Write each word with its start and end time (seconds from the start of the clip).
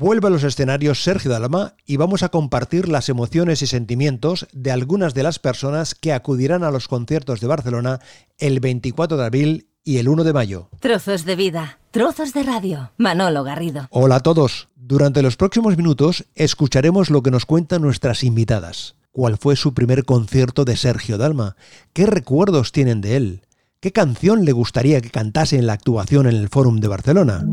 Vuelve 0.00 0.28
a 0.28 0.30
los 0.30 0.44
escenarios 0.44 1.02
Sergio 1.02 1.28
Dalma 1.28 1.74
y 1.84 1.96
vamos 1.96 2.22
a 2.22 2.28
compartir 2.28 2.88
las 2.88 3.08
emociones 3.08 3.62
y 3.62 3.66
sentimientos 3.66 4.46
de 4.52 4.70
algunas 4.70 5.12
de 5.12 5.24
las 5.24 5.40
personas 5.40 5.96
que 5.96 6.12
acudirán 6.12 6.62
a 6.62 6.70
los 6.70 6.86
conciertos 6.86 7.40
de 7.40 7.48
Barcelona 7.48 7.98
el 8.38 8.60
24 8.60 9.16
de 9.16 9.24
abril 9.24 9.66
y 9.82 9.96
el 9.96 10.08
1 10.08 10.22
de 10.22 10.32
mayo. 10.32 10.68
Trozos 10.78 11.24
de 11.24 11.34
vida, 11.34 11.80
trozos 11.90 12.32
de 12.32 12.44
radio. 12.44 12.92
Manolo 12.96 13.42
Garrido. 13.42 13.88
Hola 13.90 14.14
a 14.16 14.20
todos. 14.20 14.68
Durante 14.76 15.20
los 15.20 15.36
próximos 15.36 15.76
minutos 15.76 16.26
escucharemos 16.36 17.10
lo 17.10 17.24
que 17.24 17.32
nos 17.32 17.44
cuentan 17.44 17.82
nuestras 17.82 18.22
invitadas. 18.22 18.94
¿Cuál 19.10 19.36
fue 19.36 19.56
su 19.56 19.74
primer 19.74 20.04
concierto 20.04 20.64
de 20.64 20.76
Sergio 20.76 21.18
Dalma? 21.18 21.56
¿Qué 21.92 22.06
recuerdos 22.06 22.70
tienen 22.70 23.00
de 23.00 23.16
él? 23.16 23.42
¿Qué 23.80 23.90
canción 23.90 24.44
le 24.44 24.52
gustaría 24.52 25.00
que 25.00 25.10
cantase 25.10 25.56
en 25.56 25.66
la 25.66 25.72
actuación 25.72 26.28
en 26.28 26.36
el 26.36 26.48
Fórum 26.48 26.78
de 26.78 26.86
Barcelona? 26.86 27.44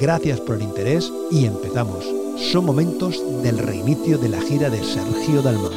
Gracias 0.00 0.40
por 0.40 0.54
el 0.54 0.62
interés 0.62 1.12
y 1.28 1.44
empezamos. 1.44 2.04
Son 2.52 2.64
momentos 2.64 3.20
del 3.42 3.58
reinicio 3.58 4.16
de 4.16 4.28
la 4.28 4.40
gira 4.40 4.70
de 4.70 4.78
Sergio 4.78 5.42
Dalma. 5.42 5.70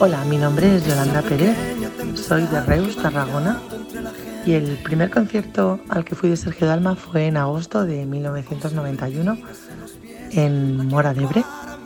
Hola, 0.00 0.24
mi 0.24 0.36
nombre 0.36 0.76
es 0.76 0.84
Yolanda 0.84 1.22
Pérez, 1.22 1.56
soy 2.14 2.42
de 2.46 2.60
Reus, 2.62 2.96
Tarragona, 2.96 3.62
y 4.44 4.54
el 4.54 4.76
primer 4.82 5.10
concierto 5.10 5.78
al 5.88 6.04
que 6.04 6.16
fui 6.16 6.28
de 6.28 6.36
Sergio 6.36 6.66
Dalma 6.66 6.96
fue 6.96 7.26
en 7.26 7.36
agosto 7.36 7.84
de 7.84 8.04
1991 8.04 9.38
en 10.32 10.88
Mora 10.88 11.14
de 11.14 11.22
Ebre, 11.22 11.44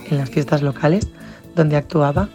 en 0.09 0.17
las 0.17 0.31
fiestas 0.31 0.63
locales, 0.63 1.09
donde 1.55 1.77
actuaba 1.77 2.31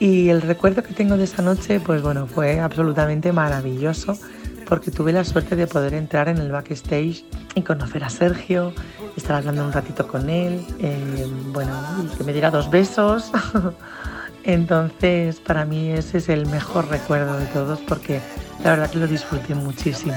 y 0.00 0.30
el 0.30 0.40
recuerdo 0.40 0.82
que 0.82 0.94
tengo 0.94 1.16
de 1.18 1.24
esa 1.24 1.42
noche, 1.42 1.78
pues 1.78 2.00
bueno, 2.00 2.26
fue 2.26 2.58
absolutamente 2.58 3.32
maravilloso 3.32 4.18
porque 4.66 4.90
tuve 4.90 5.12
la 5.12 5.24
suerte 5.24 5.56
de 5.56 5.66
poder 5.66 5.94
entrar 5.94 6.28
en 6.28 6.38
el 6.38 6.50
backstage 6.50 7.24
y 7.54 7.62
conocer 7.62 8.04
a 8.04 8.08
Sergio, 8.08 8.72
estar 9.16 9.36
hablando 9.36 9.64
un 9.64 9.72
ratito 9.72 10.06
con 10.06 10.30
él, 10.30 10.64
eh, 10.78 11.26
bueno, 11.52 11.72
y 12.02 12.16
que 12.16 12.24
me 12.24 12.32
diera 12.32 12.50
dos 12.50 12.70
besos. 12.70 13.30
Entonces, 14.44 15.38
para 15.40 15.64
mí 15.64 15.90
ese 15.90 16.18
es 16.18 16.28
el 16.28 16.46
mejor 16.46 16.88
recuerdo 16.88 17.36
de 17.36 17.46
todos 17.46 17.80
porque 17.80 18.20
la 18.64 18.70
verdad 18.70 18.90
que 18.90 18.98
lo 18.98 19.06
disfruté 19.06 19.54
muchísimo. 19.54 20.14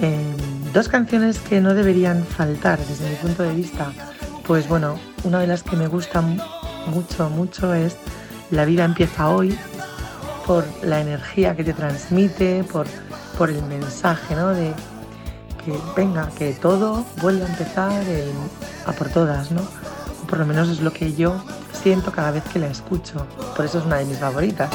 Eh, 0.00 0.34
dos 0.72 0.88
canciones 0.88 1.38
que 1.38 1.60
no 1.60 1.74
deberían 1.74 2.24
faltar 2.24 2.78
desde 2.78 3.08
mi 3.08 3.16
punto 3.16 3.42
de 3.42 3.54
vista, 3.54 3.92
pues 4.46 4.66
bueno, 4.66 4.98
una 5.24 5.38
de 5.40 5.46
las 5.46 5.62
que 5.62 5.76
me 5.76 5.86
gusta 5.86 6.20
mucho, 6.86 7.30
mucho 7.30 7.74
es 7.74 7.96
la 8.50 8.64
vida 8.64 8.84
empieza 8.84 9.28
hoy 9.28 9.58
por 10.46 10.64
la 10.82 11.00
energía 11.00 11.56
que 11.56 11.64
te 11.64 11.72
transmite, 11.72 12.64
por, 12.64 12.86
por 13.36 13.50
el 13.50 13.62
mensaje, 13.62 14.34
¿no? 14.34 14.48
De 14.48 14.72
que 15.64 15.76
venga, 15.96 16.28
que 16.38 16.52
todo 16.52 17.04
vuelva 17.20 17.46
a 17.46 17.48
empezar 17.48 18.02
a 18.86 18.92
por 18.92 19.08
todas, 19.08 19.50
¿no? 19.50 19.62
por 20.26 20.38
lo 20.38 20.46
menos 20.46 20.68
es 20.68 20.80
lo 20.80 20.92
que 20.92 21.14
yo 21.14 21.40
siento 21.72 22.10
cada 22.10 22.30
vez 22.30 22.42
que 22.52 22.58
la 22.58 22.66
escucho. 22.66 23.26
Por 23.56 23.64
eso 23.64 23.78
es 23.78 23.84
una 23.84 23.96
de 23.96 24.04
mis 24.04 24.18
favoritas. 24.18 24.70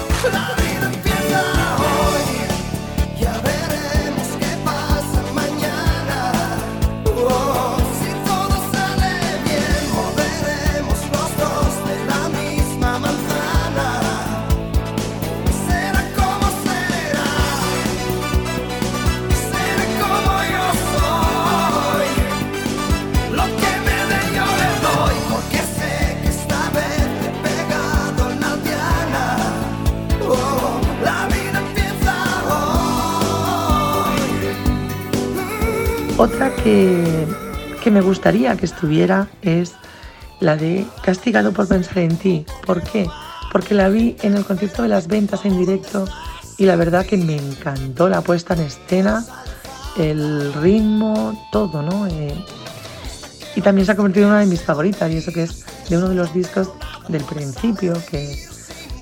Que, 36.63 37.89
me 37.89 38.01
gustaría 38.01 38.55
que 38.55 38.65
estuviera 38.65 39.27
es 39.41 39.73
la 40.39 40.55
de 40.55 40.85
Castigado 41.03 41.51
por 41.51 41.67
pensar 41.67 41.97
en 41.99 42.15
ti. 42.17 42.45
¿Por 42.65 42.83
qué? 42.83 43.07
Porque 43.51 43.73
la 43.73 43.89
vi 43.89 44.15
en 44.21 44.35
el 44.35 44.45
concierto 44.45 44.83
de 44.83 44.87
las 44.87 45.07
ventas 45.07 45.43
en 45.45 45.57
directo 45.57 46.07
y 46.57 46.65
la 46.65 46.75
verdad 46.75 47.05
que 47.05 47.17
me 47.17 47.35
encantó 47.35 48.07
la 48.07 48.21
puesta 48.21 48.53
en 48.53 48.61
escena, 48.61 49.25
el 49.97 50.53
ritmo, 50.53 51.47
todo, 51.51 51.81
¿no? 51.81 52.05
Eh, 52.05 52.35
y 53.55 53.61
también 53.61 53.85
se 53.85 53.93
ha 53.93 53.95
convertido 53.95 54.27
en 54.27 54.31
una 54.33 54.41
de 54.41 54.45
mis 54.45 54.61
favoritas 54.61 55.11
y 55.11 55.17
eso 55.17 55.31
que 55.33 55.43
es 55.43 55.65
de 55.89 55.97
uno 55.97 56.09
de 56.09 56.15
los 56.15 56.33
discos 56.33 56.69
del 57.07 57.23
principio, 57.23 57.93
que, 58.09 58.37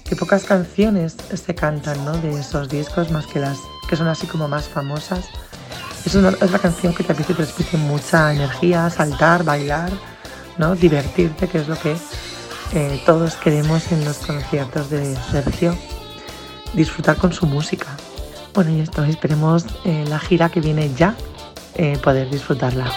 que 0.05 0.15
pocas 0.15 0.45
canciones 0.45 1.17
se 1.33 1.53
cantan, 1.53 2.03
¿no? 2.05 2.13
De 2.13 2.39
esos 2.39 2.69
discos 2.69 3.11
más 3.11 3.27
que 3.27 3.39
las 3.39 3.57
que 3.89 3.97
son 3.97 4.07
así 4.07 4.27
como 4.27 4.47
más 4.47 4.69
famosas. 4.69 5.25
Es 6.05 6.15
una, 6.15 6.31
canción 6.31 6.93
que 6.93 7.03
te 7.03 7.13
transmite 7.13 7.77
mucha 7.77 8.33
energía, 8.33 8.89
saltar, 8.89 9.43
bailar, 9.43 9.91
¿no? 10.57 10.75
divertirte, 10.75 11.47
que 11.47 11.59
es 11.59 11.67
lo 11.67 11.77
que 11.77 11.95
eh, 12.73 13.01
todos 13.05 13.35
queremos 13.35 13.91
en 13.91 14.05
los 14.05 14.17
conciertos 14.17 14.89
de 14.89 15.15
Sergio, 15.31 15.77
disfrutar 16.73 17.17
con 17.17 17.33
su 17.33 17.45
música. 17.45 17.87
Bueno, 18.53 18.71
y 18.71 18.79
esto, 18.81 19.03
esperemos 19.03 19.65
eh, 19.85 20.05
la 20.07 20.19
gira 20.19 20.49
que 20.49 20.61
viene 20.61 20.91
ya 20.95 21.15
eh, 21.75 21.97
poder 22.01 22.29
disfrutarla. 22.29 22.91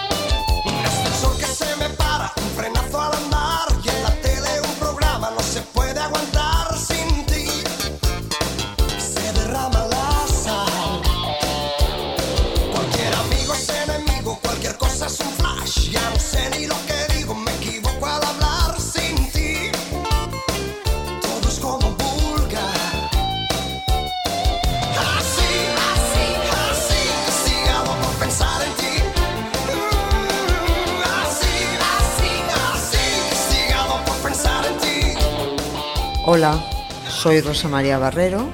Soy 37.22 37.40
Rosa 37.40 37.68
María 37.68 37.98
Barrero, 37.98 38.48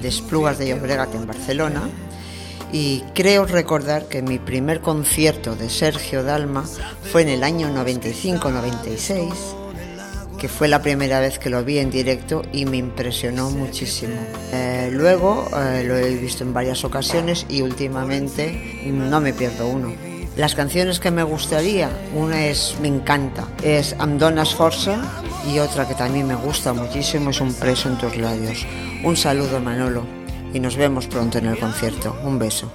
de 0.00 0.08
Esplugas 0.08 0.56
de 0.56 0.68
Llobregat 0.68 1.14
en 1.14 1.26
Barcelona, 1.26 1.90
y 2.72 3.02
creo 3.14 3.44
recordar 3.44 4.08
que 4.08 4.22
mi 4.22 4.38
primer 4.38 4.80
concierto 4.80 5.54
de 5.54 5.68
Sergio 5.68 6.22
Dalma 6.22 6.64
fue 7.12 7.20
en 7.20 7.28
el 7.28 7.44
año 7.44 7.68
95-96, 7.68 9.34
que 10.38 10.48
fue 10.48 10.68
la 10.68 10.80
primera 10.80 11.20
vez 11.20 11.38
que 11.38 11.50
lo 11.50 11.62
vi 11.62 11.80
en 11.80 11.90
directo 11.90 12.40
y 12.50 12.64
me 12.64 12.78
impresionó 12.78 13.50
muchísimo. 13.50 14.16
Eh, 14.54 14.88
luego 14.90 15.46
eh, 15.54 15.84
lo 15.84 15.94
he 15.94 16.14
visto 16.14 16.44
en 16.44 16.54
varias 16.54 16.84
ocasiones 16.84 17.44
y 17.50 17.60
últimamente 17.60 18.80
no 18.86 19.20
me 19.20 19.34
pierdo 19.34 19.68
uno. 19.68 20.07
Las 20.38 20.54
canciones 20.54 21.00
que 21.00 21.10
me 21.10 21.24
gustaría, 21.24 21.90
una 22.14 22.46
es, 22.46 22.76
me 22.80 22.86
encanta, 22.86 23.48
es 23.60 23.96
Amdonas 23.98 24.54
Forza 24.54 25.02
y 25.52 25.58
otra 25.58 25.88
que 25.88 25.96
también 25.96 26.28
me 26.28 26.36
gusta 26.36 26.72
muchísimo 26.72 27.30
es 27.30 27.40
Un 27.40 27.52
preso 27.52 27.88
en 27.88 27.98
tus 27.98 28.16
labios. 28.16 28.64
Un 29.02 29.16
saludo 29.16 29.58
Manolo 29.58 30.04
y 30.54 30.60
nos 30.60 30.76
vemos 30.76 31.08
pronto 31.08 31.38
en 31.38 31.46
el 31.46 31.58
concierto. 31.58 32.16
Un 32.22 32.38
beso. 32.38 32.70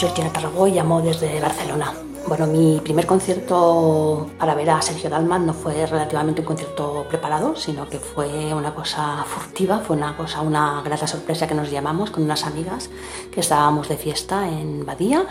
Georgina 0.00 0.32
Tarragó 0.32 0.66
y 0.66 0.72
llamo 0.72 1.02
desde 1.02 1.38
Barcelona. 1.42 1.92
Bueno, 2.26 2.46
mi 2.46 2.80
primer 2.80 3.06
concierto 3.06 4.30
para 4.38 4.54
ver 4.54 4.70
a 4.70 4.80
Sergio 4.80 5.10
Dalma 5.10 5.38
no 5.38 5.52
fue 5.52 5.84
relativamente 5.84 6.40
un 6.40 6.46
concierto 6.46 7.04
preparado, 7.06 7.54
sino 7.54 7.86
que 7.86 7.98
fue 7.98 8.54
una 8.54 8.74
cosa 8.74 9.22
furtiva, 9.26 9.80
fue 9.80 9.96
una 9.96 10.16
cosa, 10.16 10.40
una 10.40 10.80
grata 10.82 11.06
sorpresa 11.06 11.46
que 11.46 11.54
nos 11.54 11.70
llamamos 11.70 12.10
con 12.10 12.22
unas 12.22 12.46
amigas 12.46 12.88
que 13.30 13.40
estábamos 13.40 13.90
de 13.90 13.98
fiesta 13.98 14.48
en 14.48 14.86
Badía 14.86 15.26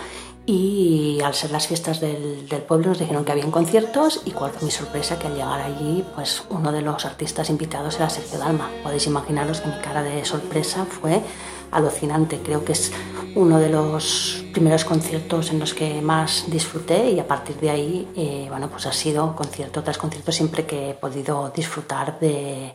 y 0.46 1.20
al 1.24 1.34
ser 1.34 1.50
las 1.50 1.66
fiestas 1.66 2.00
del, 2.00 2.46
pueblo 2.68 2.90
nos 2.90 3.00
dijeron 3.00 3.26
que 3.26 3.32
habían 3.32 3.50
conciertos 3.50 4.22
y 4.26 4.32
cuál 4.32 4.52
fue 4.52 4.66
mi 4.66 4.72
sorpresa 4.72 5.18
que 5.18 5.26
al 5.26 5.34
llegar 5.34 5.62
allí 5.62 6.06
pues 6.14 6.44
uno 6.50 6.72
de 6.72 6.84
los 6.84 7.06
artistas 7.06 7.50
invitados 7.50 7.96
era 7.96 8.08
Sergio 8.10 8.38
Dalma. 8.38 8.70
Podéis 8.84 9.08
imaginaros 9.08 9.62
que 9.62 9.70
mi 9.70 9.80
cara 9.82 10.04
de 10.04 10.24
sorpresa 10.26 10.86
fue 10.86 11.24
alucinante. 11.72 12.40
Creo 12.44 12.64
que 12.64 12.74
es 12.74 12.92
uno 13.36 13.60
de 13.60 13.70
los 13.70 14.46
primeros 14.52 14.86
conciertos 14.86 15.52
en 15.52 15.60
los 15.60 15.74
que 15.74 16.02
más 16.02 16.46
disfruté 16.48 17.12
y 17.12 17.20
a 17.20 17.28
partir 17.28 17.58
de 17.58 17.70
ahí 17.70 18.08
eh, 18.16 18.48
bueno, 18.50 18.70
pues 18.70 18.86
ha 18.86 18.92
sido 18.92 19.36
concierto 19.36 19.84
tras 19.84 19.98
concierto 19.98 20.32
siempre 20.32 20.66
que 20.66 20.92
he 20.92 20.94
podido 20.94 21.50
disfrutar 21.50 22.20
de, 22.20 22.74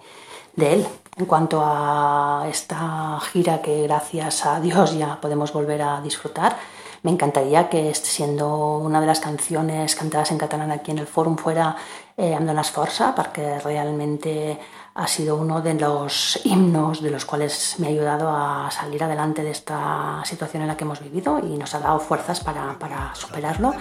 de 0.57 0.73
él. 0.73 0.87
En 1.17 1.27
cuanto 1.27 1.63
a 1.65 2.47
esta 2.51 3.19
gira 3.33 3.63
que 3.63 3.83
gracias 3.83 4.47
a 4.47 4.61
Dios 4.61 4.97
ya 4.97 5.21
podemos 5.21 5.53
volver 5.53 5.83
a 5.83 6.01
disfrutar, 6.01 6.57
me 7.05 7.11
encantaría 7.11 7.69
que 7.69 7.95
siendo 7.95 8.79
una 8.79 9.01
de 9.01 9.07
las 9.07 9.21
canciones 9.21 9.95
cantadas 9.95 10.31
en 10.33 10.39
catalán 10.39 10.71
aquí 10.71 10.91
en 10.91 10.99
el 10.99 11.07
Fórum 11.07 11.37
fuera 11.37 11.77
eh, 12.17 12.35
Andonas 12.35 12.71
Forza, 12.71 13.15
porque 13.15 13.59
realmente 13.61 14.59
ha 14.97 15.09
sido 15.09 15.35
uno 15.35 15.61
de 15.61 15.75
los 15.75 16.39
himnos 16.45 17.03
de 17.03 17.11
los 17.11 17.25
cuales 17.25 17.75
me 17.79 17.89
ha 17.89 17.91
ayudado 17.91 18.31
a 18.31 18.71
salir 18.71 19.03
adelante 19.03 19.43
de 19.43 19.51
esta 19.51 20.23
situación 20.25 20.63
en 20.63 20.69
la 20.69 20.77
que 20.77 20.85
hemos 20.85 21.01
vivido 21.01 21.41
y 21.41 21.59
nos 21.59 21.75
ha 21.75 21.81
dado 21.81 21.99
fuerzas 21.99 22.39
para, 22.41 22.79
para 22.79 23.13
superarlo. 23.15 23.75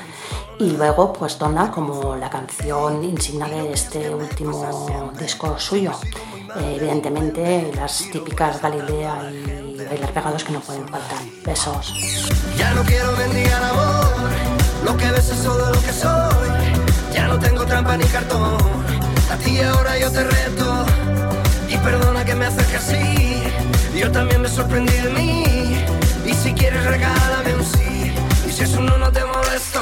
Y 0.59 0.71
luego, 0.71 1.13
pues 1.13 1.37
Donna 1.37 1.69
como 1.69 2.15
la 2.15 2.31
canción 2.31 3.03
insignia 3.03 3.47
de 3.47 3.73
este 3.73 4.09
último 4.09 5.11
disco 5.19 5.59
suyo. 5.59 5.91
Eh, 6.55 6.77
evidentemente, 6.77 7.71
las 7.75 8.09
típicas 8.11 8.59
Galilea 8.59 9.31
y 9.31 9.85
bailar 9.85 10.13
pegados 10.13 10.43
que 10.43 10.51
no 10.51 10.61
pueden 10.61 10.87
faltar. 10.87 11.19
Besos. 11.45 11.93
Ya 12.57 12.73
no 12.73 12.81
quiero 12.83 13.11
mendigar 13.11 13.63
amor, 13.63 14.05
lo 14.83 14.97
que 14.97 15.11
ves 15.11 15.29
es 15.29 15.43
todo 15.43 15.71
lo 15.71 15.79
que 15.79 15.93
soy. 15.93 17.13
Ya 17.13 17.27
no 17.27 17.37
tengo 17.37 17.63
trampa 17.65 17.97
ni 17.97 18.05
cartón, 18.05 18.57
a 19.31 19.35
ti 19.37 19.59
ahora 19.61 19.99
yo 19.99 20.11
te 20.11 20.23
reto. 20.23 21.02
Y 21.83 21.85
perdona 21.85 22.23
que 22.23 22.33
me 22.33 22.45
acerque 22.45 22.77
así, 22.77 23.43
yo 23.93 24.09
también 24.09 24.41
me 24.41 24.47
sorprendí 24.47 24.93
de 24.93 25.09
mí. 25.09 25.43
Y 26.25 26.33
si 26.33 26.53
quieres 26.53 26.81
regálame 26.85 27.55
un 27.55 27.65
sí, 27.65 28.13
y 28.47 28.51
si 28.51 28.63
eso 28.63 28.79
no, 28.79 28.97
no 28.97 29.11
te 29.11 29.19
molesto. 29.25 29.81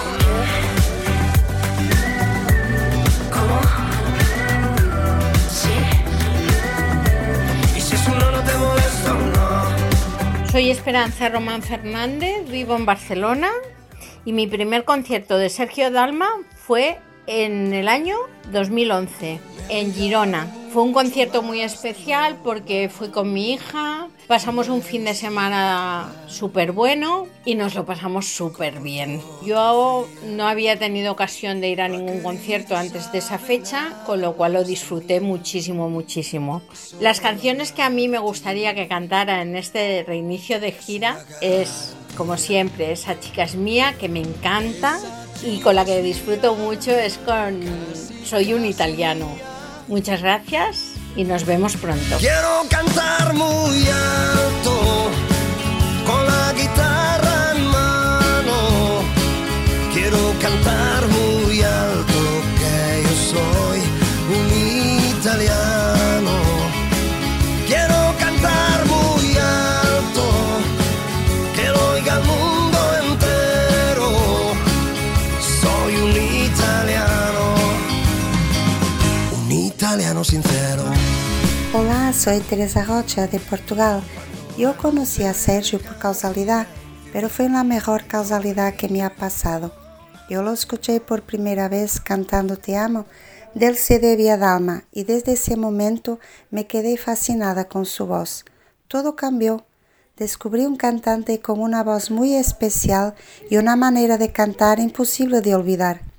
Soy 10.51 10.69
Esperanza 10.69 11.29
Román 11.29 11.61
Fernández, 11.61 12.49
vivo 12.49 12.75
en 12.75 12.85
Barcelona 12.85 13.49
y 14.25 14.33
mi 14.33 14.47
primer 14.47 14.85
concierto 14.85 15.37
de 15.37 15.49
Sergio 15.49 15.91
Dalma 15.91 16.27
fue 16.55 16.99
en 17.25 17.73
el 17.73 17.87
año 17.87 18.17
2011 18.51 19.39
en 19.69 19.93
Girona. 19.93 20.60
Fue 20.71 20.83
un 20.83 20.93
concierto 20.93 21.41
muy 21.41 21.59
especial 21.59 22.37
porque 22.41 22.87
fui 22.87 23.09
con 23.09 23.33
mi 23.33 23.51
hija, 23.51 24.07
pasamos 24.27 24.69
un 24.69 24.81
fin 24.81 25.03
de 25.03 25.13
semana 25.13 26.09
súper 26.27 26.71
bueno 26.71 27.27
y 27.43 27.55
nos 27.55 27.75
lo 27.75 27.85
pasamos 27.85 28.27
súper 28.27 28.79
bien. 28.79 29.21
Yo 29.45 30.07
no 30.27 30.47
había 30.47 30.79
tenido 30.79 31.11
ocasión 31.11 31.59
de 31.59 31.67
ir 31.67 31.81
a 31.81 31.89
ningún 31.89 32.21
concierto 32.21 32.77
antes 32.77 33.11
de 33.11 33.17
esa 33.17 33.37
fecha, 33.37 34.01
con 34.05 34.21
lo 34.21 34.37
cual 34.37 34.53
lo 34.53 34.63
disfruté 34.63 35.19
muchísimo, 35.19 35.89
muchísimo. 35.89 36.61
Las 37.01 37.19
canciones 37.19 37.73
que 37.73 37.81
a 37.81 37.89
mí 37.89 38.07
me 38.07 38.19
gustaría 38.19 38.73
que 38.73 38.87
cantara 38.87 39.41
en 39.41 39.57
este 39.57 40.05
reinicio 40.07 40.61
de 40.61 40.71
gira 40.71 41.21
es, 41.41 41.97
como 42.15 42.37
siempre, 42.37 42.93
esa 42.93 43.19
chica 43.19 43.43
es 43.43 43.55
mía, 43.55 43.95
que 43.99 44.07
me 44.07 44.21
encanta 44.21 45.01
y 45.43 45.59
con 45.59 45.75
la 45.75 45.83
que 45.83 46.01
disfruto 46.01 46.55
mucho 46.55 46.91
es 46.91 47.17
con 47.17 47.59
Soy 48.23 48.53
un 48.53 48.65
italiano. 48.65 49.50
Muchas 49.91 50.21
gracias 50.21 50.93
y 51.17 51.25
nos 51.25 51.45
vemos 51.45 51.75
pronto. 51.75 52.15
Quiero 52.17 52.63
cantar 52.69 53.33
muy 53.33 53.85
alto 53.89 55.11
con 56.07 56.25
la 56.25 56.53
guitarra 56.53 57.51
en 57.53 57.65
mano. 57.65 59.03
Quiero 59.93 60.33
cantar 60.39 61.07
muy 61.09 61.61
alto 61.61 62.19
que 62.57 63.03
yo 63.03 63.15
soy 63.33 63.81
un 64.33 65.17
italiano. 65.17 65.70
Soy 82.21 82.39
Teresa 82.41 82.83
Rocha 82.83 83.25
de 83.25 83.39
Portugal. 83.39 84.03
Yo 84.55 84.77
conocí 84.77 85.23
a 85.23 85.33
Sergio 85.33 85.79
por 85.79 85.97
causalidad, 85.97 86.67
pero 87.11 87.29
fue 87.29 87.49
la 87.49 87.63
mejor 87.63 88.05
causalidad 88.05 88.75
que 88.75 88.89
me 88.89 89.01
ha 89.01 89.15
pasado. 89.15 89.73
Yo 90.29 90.43
lo 90.43 90.53
escuché 90.53 90.99
por 90.99 91.23
primera 91.23 91.67
vez 91.67 91.99
cantando 91.99 92.57
Te 92.57 92.77
amo 92.77 93.07
del 93.55 93.75
CD 93.75 94.15
Via 94.17 94.37
Dalma 94.37 94.83
y 94.91 95.03
desde 95.03 95.31
ese 95.31 95.57
momento 95.57 96.19
me 96.51 96.67
quedé 96.67 96.95
fascinada 96.95 97.67
con 97.67 97.87
su 97.87 98.05
voz. 98.05 98.45
Todo 98.87 99.15
cambió. 99.15 99.65
Descubrí 100.15 100.67
un 100.67 100.75
cantante 100.75 101.39
con 101.39 101.59
una 101.59 101.83
voz 101.83 102.11
muy 102.11 102.35
especial 102.35 103.15
y 103.49 103.57
una 103.57 103.75
manera 103.75 104.19
de 104.19 104.31
cantar 104.31 104.79
imposible 104.79 105.41
de 105.41 105.55
olvidar. 105.55 106.10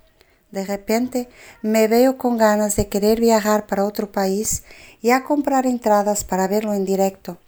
De 0.52 0.66
repente 0.66 1.30
me 1.62 1.88
veo 1.88 2.18
con 2.18 2.36
ganas 2.36 2.76
de 2.76 2.88
querer 2.88 3.18
viajar 3.18 3.66
para 3.66 3.86
otro 3.86 4.12
país 4.12 4.64
y 5.00 5.10
a 5.10 5.24
comprar 5.24 5.66
entradas 5.66 6.24
para 6.24 6.46
verlo 6.46 6.74
en 6.74 6.84
directo. 6.84 7.38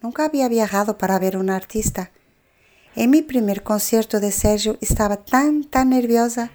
Nunca 0.00 0.24
había 0.24 0.48
viajado 0.48 0.96
para 0.96 1.18
ver 1.18 1.36
un 1.36 1.50
artista. 1.50 2.10
En 2.94 3.10
mi 3.10 3.20
primer 3.20 3.62
concierto 3.62 4.20
de 4.20 4.32
Sergio 4.32 4.78
estaba 4.80 5.18
tan, 5.18 5.64
tan 5.64 5.90
nerviosa, 5.90 6.50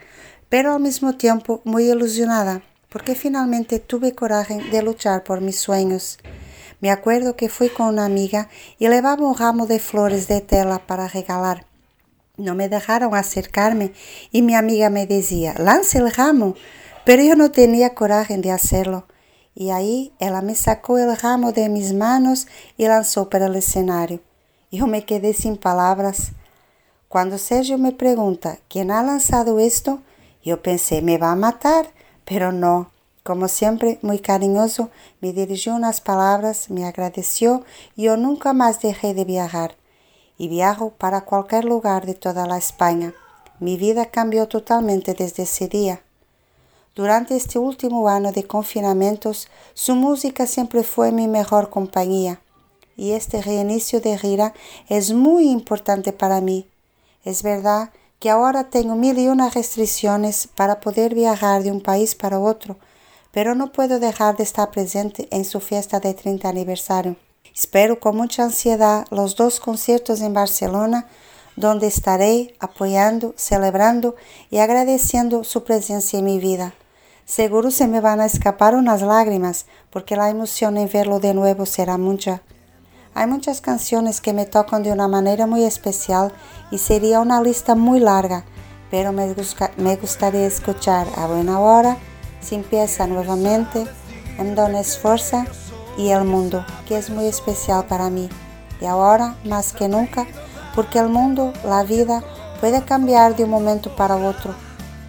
pero 0.49 0.73
al 0.73 0.81
mismo 0.81 1.15
tiempo 1.17 1.61
muy 1.65 1.91
ilusionada, 1.91 2.63
porque 2.89 3.13
finalmente 3.13 3.77
tuve 3.77 4.15
coraje 4.15 4.59
de 4.71 4.81
luchar 4.81 5.23
por 5.23 5.39
mis 5.39 5.59
sueños. 5.59 6.17
Me 6.79 6.89
acuerdo 6.89 7.35
que 7.35 7.47
fui 7.47 7.69
con 7.69 7.85
una 7.87 8.05
amiga 8.05 8.49
y 8.79 8.87
llevaba 8.87 9.23
un 9.23 9.37
ramo 9.37 9.67
de 9.67 9.77
flores 9.77 10.27
de 10.27 10.41
tela 10.41 10.79
para 10.87 11.07
regalar. 11.07 11.70
No 12.37 12.55
me 12.55 12.69
dejaron 12.69 13.13
acercarme 13.13 13.91
y 14.31 14.41
mi 14.41 14.55
amiga 14.55 14.89
me 14.89 15.05
decía, 15.05 15.53
lance 15.57 15.97
el 15.97 16.11
ramo, 16.11 16.55
pero 17.05 17.21
yo 17.21 17.35
no 17.35 17.51
tenía 17.51 17.93
coraje 17.93 18.37
de 18.37 18.51
hacerlo. 18.51 19.05
Y 19.53 19.71
ahí 19.71 20.13
ella 20.17 20.41
me 20.41 20.55
sacó 20.55 20.97
el 20.97 21.15
ramo 21.17 21.51
de 21.51 21.67
mis 21.67 21.93
manos 21.93 22.47
y 22.77 22.85
lanzó 22.87 23.29
para 23.29 23.47
el 23.47 23.55
escenario. 23.55 24.21
Yo 24.71 24.87
me 24.87 25.03
quedé 25.03 25.33
sin 25.33 25.57
palabras. 25.57 26.31
Cuando 27.09 27.37
Sergio 27.37 27.77
me 27.77 27.91
pregunta 27.91 28.59
quién 28.69 28.91
ha 28.91 29.03
lanzado 29.03 29.59
esto, 29.59 30.01
yo 30.41 30.61
pensé 30.63 31.01
me 31.01 31.17
va 31.17 31.33
a 31.33 31.35
matar, 31.35 31.91
pero 32.23 32.53
no. 32.53 32.91
Como 33.23 33.49
siempre, 33.49 33.99
muy 34.01 34.19
cariñoso, 34.19 34.89
me 35.19 35.33
dirigió 35.33 35.75
unas 35.75 35.99
palabras, 35.99 36.69
me 36.69 36.85
agradeció 36.85 37.65
y 37.97 38.03
yo 38.03 38.15
nunca 38.15 38.53
más 38.53 38.81
dejé 38.81 39.13
de 39.13 39.25
viajar 39.25 39.80
y 40.41 40.47
viajo 40.47 40.89
para 40.97 41.21
cualquier 41.21 41.65
lugar 41.65 42.07
de 42.07 42.15
toda 42.15 42.47
la 42.47 42.57
España. 42.57 43.13
Mi 43.59 43.77
vida 43.77 44.07
cambió 44.07 44.47
totalmente 44.47 45.13
desde 45.13 45.43
ese 45.43 45.67
día. 45.67 46.01
Durante 46.95 47.35
este 47.35 47.59
último 47.59 48.09
año 48.09 48.31
de 48.31 48.45
confinamientos, 48.45 49.49
su 49.75 49.93
música 49.93 50.47
siempre 50.47 50.81
fue 50.81 51.11
mi 51.11 51.27
mejor 51.27 51.69
compañía 51.69 52.41
y 52.97 53.11
este 53.11 53.43
reinicio 53.43 54.01
de 54.01 54.17
gira 54.17 54.55
es 54.89 55.13
muy 55.13 55.47
importante 55.47 56.11
para 56.11 56.41
mí. 56.41 56.67
Es 57.23 57.43
verdad 57.43 57.91
que 58.17 58.31
ahora 58.31 58.71
tengo 58.71 58.95
mil 58.95 59.19
y 59.19 59.27
una 59.27 59.51
restricciones 59.51 60.47
para 60.47 60.79
poder 60.79 61.13
viajar 61.13 61.61
de 61.61 61.71
un 61.71 61.81
país 61.81 62.15
para 62.15 62.39
otro, 62.39 62.79
pero 63.31 63.53
no 63.53 63.71
puedo 63.71 63.99
dejar 63.99 64.37
de 64.37 64.43
estar 64.43 64.71
presente 64.71 65.27
en 65.29 65.45
su 65.45 65.59
fiesta 65.59 65.99
de 65.99 66.15
30 66.15 66.49
aniversario. 66.49 67.15
Espero 67.53 67.99
con 67.99 68.15
mucha 68.15 68.43
ansiedad 68.43 69.05
los 69.11 69.35
dos 69.35 69.59
conciertos 69.59 70.21
en 70.21 70.33
Barcelona, 70.33 71.07
donde 71.57 71.87
estaré 71.87 72.55
apoyando, 72.59 73.33
celebrando 73.35 74.15
y 74.49 74.59
agradeciendo 74.59 75.43
su 75.43 75.65
presencia 75.65 76.19
en 76.19 76.25
mi 76.25 76.39
vida. 76.39 76.73
Seguro 77.25 77.69
se 77.69 77.87
me 77.87 77.99
van 77.99 78.21
a 78.21 78.25
escapar 78.25 78.73
unas 78.73 79.01
lágrimas, 79.01 79.65
porque 79.89 80.15
la 80.15 80.29
emoción 80.29 80.77
en 80.77 80.89
verlo 80.89 81.19
de 81.19 81.33
nuevo 81.33 81.65
será 81.65 81.97
mucha. 81.97 82.41
Hay 83.13 83.27
muchas 83.27 83.59
canciones 83.59 84.21
que 84.21 84.31
me 84.31 84.45
tocan 84.45 84.81
de 84.81 84.93
una 84.93 85.09
manera 85.09 85.45
muy 85.45 85.65
especial 85.65 86.33
y 86.71 86.77
sería 86.77 87.19
una 87.19 87.41
lista 87.41 87.75
muy 87.75 87.99
larga, 87.99 88.45
pero 88.89 89.11
me, 89.11 89.35
me 89.75 89.97
gustaría 89.97 90.45
escuchar 90.45 91.05
a 91.17 91.27
buena 91.27 91.59
hora, 91.59 91.97
si 92.39 92.55
empieza 92.55 93.07
nuevamente, 93.07 93.85
en 94.37 94.55
Dones 94.55 94.97
Fuerza 94.97 95.45
y 96.01 96.09
El 96.09 96.23
Mundo, 96.23 96.65
que 96.87 96.97
es 96.97 97.11
muy 97.11 97.27
especial 97.27 97.85
para 97.85 98.09
mí. 98.09 98.27
Y 98.81 98.85
ahora, 98.85 99.35
más 99.45 99.71
que 99.71 99.87
nunca, 99.87 100.25
porque 100.75 100.97
el 100.97 101.09
mundo, 101.09 101.53
la 101.63 101.83
vida, 101.83 102.23
puede 102.59 102.83
cambiar 102.83 103.35
de 103.35 103.43
un 103.43 103.51
momento 103.51 103.95
para 103.95 104.15
otro. 104.15 104.55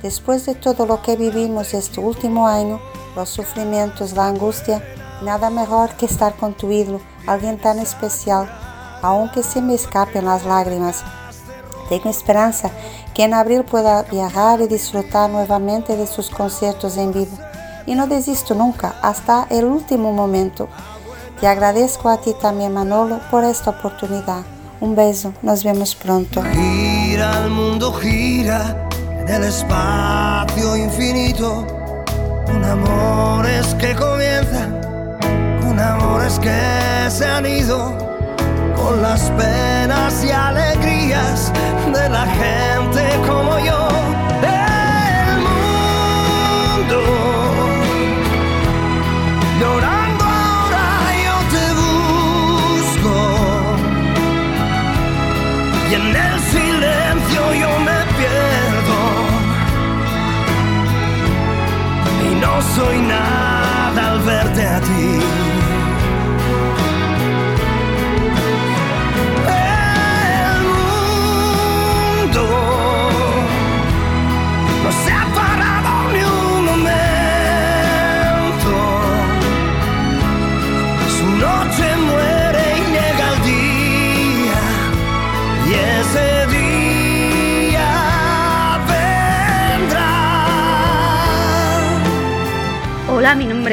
Después 0.03 0.45
de 0.45 0.55
todo 0.55 0.85
lo 0.85 1.01
que 1.01 1.17
vivimos 1.17 1.73
este 1.73 2.01
último 2.01 2.47
año, 2.47 2.79
los 3.17 3.31
sufrimientos, 3.31 4.13
la 4.13 4.27
angustia, 4.27 4.83
nada 5.23 5.49
mejor 5.49 5.95
que 5.97 6.05
estar 6.05 6.35
con 6.35 6.53
tu 6.53 6.71
ídolo, 6.71 7.01
alguien 7.27 7.59
tan 7.59 7.79
especial, 7.79 8.51
aunque 9.01 9.43
se 9.43 9.63
me 9.63 9.75
escapen 9.75 10.27
las 10.27 10.45
lágrimas. 10.45 11.05
Tengo 11.89 12.11
esperanza 12.11 12.71
que 13.15 13.25
en 13.25 13.33
abril 13.33 13.65
pueda 13.65 14.03
viajar 14.03 14.61
y 14.61 14.67
disfrutar 14.67 15.31
nuevamente 15.31 15.97
de 15.97 16.07
sus 16.07 16.29
conciertos 16.29 16.99
en 16.99 17.13
vivo. 17.13 17.39
Y 17.87 17.95
no 17.95 18.07
desisto 18.07 18.55
nunca, 18.55 18.95
hasta 19.03 19.47
el 19.51 19.65
último 19.65 20.13
momento. 20.13 20.69
Te 21.41 21.49
agradezco 21.49 22.09
a 22.09 22.19
ti 22.19 22.35
también, 22.41 22.73
Manolo, 22.73 23.21
por 23.31 23.43
esta 23.45 23.71
oportunidad. 23.71 24.43
Un 24.81 24.95
beso, 24.95 25.33
nos 25.43 25.65
vemos 25.65 25.95
pronto. 25.95 26.43
Gira 26.53 27.45
el 27.45 27.51
mundo, 27.51 27.93
gira 27.93 28.89
en 29.21 29.29
el 29.29 29.45
espacio 29.45 30.77
infinito, 30.77 31.67
con 32.47 32.65
amores 32.65 33.75
que 33.75 33.95
comienzan, 33.95 34.81
con 35.63 35.79
amores 35.79 36.39
que 36.39 37.11
se 37.11 37.27
han 37.27 37.47
ido, 37.47 37.97
con 38.77 39.03
las 39.03 39.31
penas 39.31 40.25
y 40.25 40.31
alegrías 40.31 41.53
de 41.93 42.09
la 42.09 42.27
gente 42.27 43.03
como 43.27 43.59
yo. 43.59 44.22
Y 55.93 55.95
en 55.95 56.17
el 56.17 56.41
silencio 56.41 57.55
yo 57.61 57.79
me 57.81 57.99
pierdo 58.17 58.99
y 62.31 62.35
no 62.37 62.63
soy 62.75 62.99
nada 63.03 64.13
al 64.13 64.21
verte 64.21 64.67
a 64.67 64.81
ti. 64.81 65.32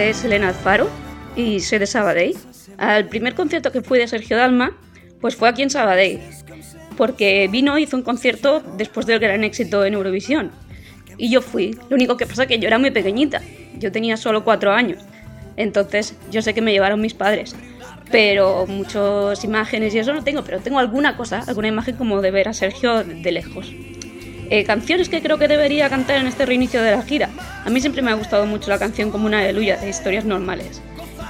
Es 0.10 0.26
Elena 0.26 0.48
Alfaro 0.48 0.90
y 1.36 1.60
soy 1.60 1.78
de 1.78 1.86
Sabadell. 1.86 2.36
Al 2.78 3.08
primer 3.08 3.36
concierto 3.36 3.72
que 3.72 3.82
fui 3.82 4.00
de 4.00 4.08
Sergio 4.08 4.38
Dalma, 4.38 4.76
pues 5.22 5.36
fue 5.36 5.48
aquí 5.48 5.62
en 5.62 5.70
Sabadell, 5.70 6.20
porque 6.98 7.48
vino 7.52 7.78
hizo 7.78 7.96
un 7.96 8.02
concierto 8.02 8.64
después 8.76 9.06
del 9.06 9.20
gran 9.20 9.44
éxito 9.44 9.86
en 9.86 9.94
Eurovisión. 9.94 10.52
Y 11.18 11.30
yo 11.30 11.42
fui, 11.42 11.78
lo 11.90 11.96
único 11.96 12.18
que 12.18 12.26
pasa 12.26 12.44
es 12.44 12.48
que 12.48 12.58
yo 12.58 12.68
era 12.68 12.80
muy 12.80 12.90
pequeñita, 12.90 13.42
yo 13.78 13.92
tenía 13.92 14.18
solo 14.18 14.44
cuatro 14.44 14.72
años, 14.72 15.04
entonces 15.58 16.16
yo 16.32 16.42
sé 16.42 16.56
que 16.56 16.62
me 16.62 16.72
llevaron 16.72 17.02
mis 17.02 17.14
padres, 17.14 17.56
pero 18.10 18.66
muchas 18.66 19.44
imágenes 19.44 19.94
y 19.94 20.00
eso 20.00 20.14
no 20.14 20.24
tengo, 20.24 20.44
pero 20.44 20.60
tengo 20.60 20.80
alguna 20.80 21.18
cosa, 21.18 21.44
alguna 21.46 21.68
imagen 21.68 21.96
como 21.98 22.22
de 22.22 22.32
ver 22.32 22.48
a 22.48 22.54
Sergio 22.54 23.04
de 23.04 23.32
lejos. 23.32 23.72
Eh, 24.50 24.64
canciones 24.64 25.10
que 25.10 25.22
creo 25.22 25.38
que 25.38 25.48
debería 25.48 25.90
cantar 25.90 26.18
en 26.18 26.28
este 26.28 26.46
reinicio 26.46 26.82
de 26.82 26.92
la 26.92 27.04
gira. 27.04 27.30
A 27.66 27.70
mí 27.70 27.80
siempre 27.82 28.02
me 28.02 28.10
ha 28.10 28.16
gustado 28.16 28.46
mucho 28.48 28.70
la 28.70 28.80
canción 28.80 29.12
como 29.12 29.28
una 29.28 29.40
aleluya 29.40 29.78
de 29.78 29.90
historias 29.90 30.26
normales. 30.26 30.82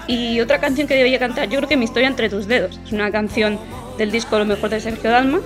Y 0.08 0.40
otra 0.40 0.60
canción 0.60 0.88
que 0.88 0.96
debería 0.96 1.20
cantar, 1.20 1.50
yo 1.50 1.58
creo 1.58 1.70
que 1.70 1.78
Mi 1.78 1.86
historia 1.86 2.08
entre 2.08 2.30
tus 2.30 2.48
dedos. 2.48 2.80
Es 2.86 2.92
una 2.92 3.12
canción 3.12 3.60
del 3.98 4.12
disco 4.12 4.40
Lo 4.40 4.46
mejor 4.46 4.70
de 4.70 4.80
Sergio 4.80 5.12
Dalma, 5.12 5.40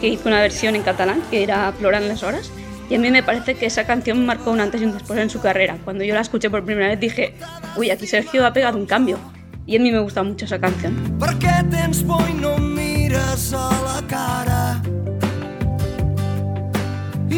que 0.00 0.08
hizo 0.08 0.28
una 0.28 0.40
versión 0.40 0.76
en 0.76 0.82
catalán, 0.82 1.22
que 1.30 1.42
era 1.42 1.72
Ploran 1.72 2.08
las 2.08 2.22
horas. 2.22 2.52
Y 2.90 2.96
a 2.96 2.98
mí 2.98 3.10
me 3.10 3.22
parece 3.22 3.54
que 3.54 3.66
esa 3.66 3.84
canción 3.86 4.26
marcó 4.26 4.50
un 4.50 4.60
antes 4.60 4.82
y 4.82 4.84
un 4.84 4.92
después 4.92 5.18
en 5.18 5.30
su 5.30 5.40
carrera. 5.40 5.78
Cuando 5.82 6.04
yo 6.04 6.14
la 6.14 6.20
escuché 6.20 6.50
por 6.50 6.64
primera 6.64 6.88
vez 6.88 7.00
dije, 7.00 7.34
uy, 7.76 7.90
aquí 7.90 8.06
Sergio 8.06 8.46
ha 8.46 8.52
pegado 8.52 8.76
un 8.76 8.84
cambio. 8.84 9.18
Y 9.66 9.76
a 9.76 9.80
mí 9.80 9.90
me 9.90 9.98
gusta 9.98 10.22
mucho 10.22 10.44
esa 10.44 10.60
canción. 10.60 10.92
Per 11.18 11.32
què 11.40 11.62
tens 11.72 12.02
por 12.04 12.20
i 12.28 12.34
no 12.36 12.58
mires 12.58 13.54
a 13.56 13.70
la 13.86 14.02
cara? 14.06 15.03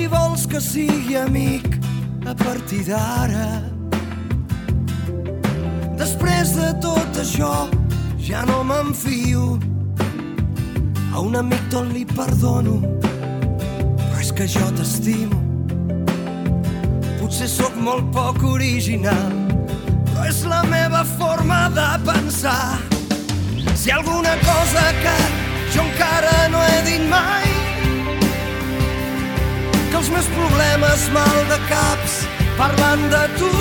Vols 0.07 0.45
que 0.47 0.61
sigui 0.63 1.17
amic 1.19 1.67
a 2.29 2.35
partir 2.39 2.85
d'ara? 2.87 3.63
Després 5.99 6.53
de 6.55 6.69
tot 6.85 7.19
això 7.19 7.67
ja 8.23 8.45
no 8.47 8.61
m'enfio. 8.69 9.57
A 11.11 11.25
un 11.25 11.35
amic 11.41 11.65
tot 11.73 11.89
li 11.95 12.05
perdono 12.05 12.77
Però 13.97 14.21
és 14.21 14.31
que 14.37 14.47
jo 14.47 14.67
t'estimo. 14.77 15.41
Potser 17.17 17.49
sóc 17.49 17.75
molt 17.81 18.13
poc 18.13 18.43
original 18.45 19.33
Però 20.13 20.29
és 20.29 20.45
la 20.45 20.63
meva 20.69 21.03
forma 21.17 21.67
de 21.73 21.89
pensar. 22.05 22.77
Si 23.75 23.91
alguna 23.91 24.37
cosa 24.45 24.89
que 25.03 25.19
jo 25.73 25.83
encara 25.89 26.49
no 26.53 26.63
he 26.69 26.83
dit 26.93 27.09
mai 27.11 27.56
que 29.97 30.03
els 30.03 30.11
meus 30.13 30.27
problemes 30.29 31.05
mal 31.15 31.37
de 31.49 31.57
caps 31.71 32.17
parlant 32.59 33.05
de 33.13 33.21
tu. 33.39 33.53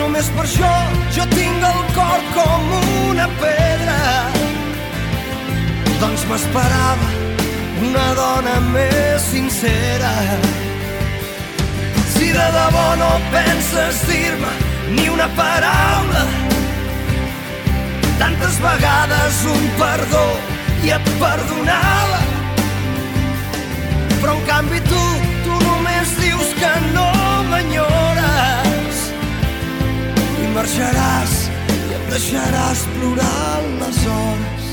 Només 0.00 0.30
per 0.34 0.42
això 0.42 0.70
jo 1.14 1.26
tinc 1.30 1.66
el 1.68 1.78
cor 1.94 2.24
com 2.34 2.72
una 3.10 3.28
pedra. 3.42 3.98
Doncs 6.02 6.26
m'esperava 6.30 7.12
una 7.86 8.08
dona 8.18 8.56
més 8.72 9.30
sincera. 9.30 10.12
Si 12.16 12.32
de 12.34 12.50
debò 12.58 12.86
no 12.98 13.14
penses 13.30 14.04
dir-me 14.10 14.54
ni 14.96 15.08
una 15.14 15.30
paraula 15.38 16.26
tantes 18.18 18.58
vegades 18.62 19.42
un 19.54 19.66
perdó 19.78 20.28
i 20.86 20.96
et 20.98 21.12
perdonava 21.20 22.33
però 24.24 24.38
en 24.38 24.44
canvi 24.48 24.78
tu, 24.88 25.00
tu 25.44 25.54
només 25.60 26.12
dius 26.16 26.52
que 26.56 26.68
no 26.94 27.08
m'enyores 27.50 29.00
i 30.40 30.46
marxaràs 30.54 31.34
i 31.74 31.96
em 31.98 32.06
deixaràs 32.08 32.86
plorant 32.94 33.68
les 33.82 33.98
hores 34.14 34.70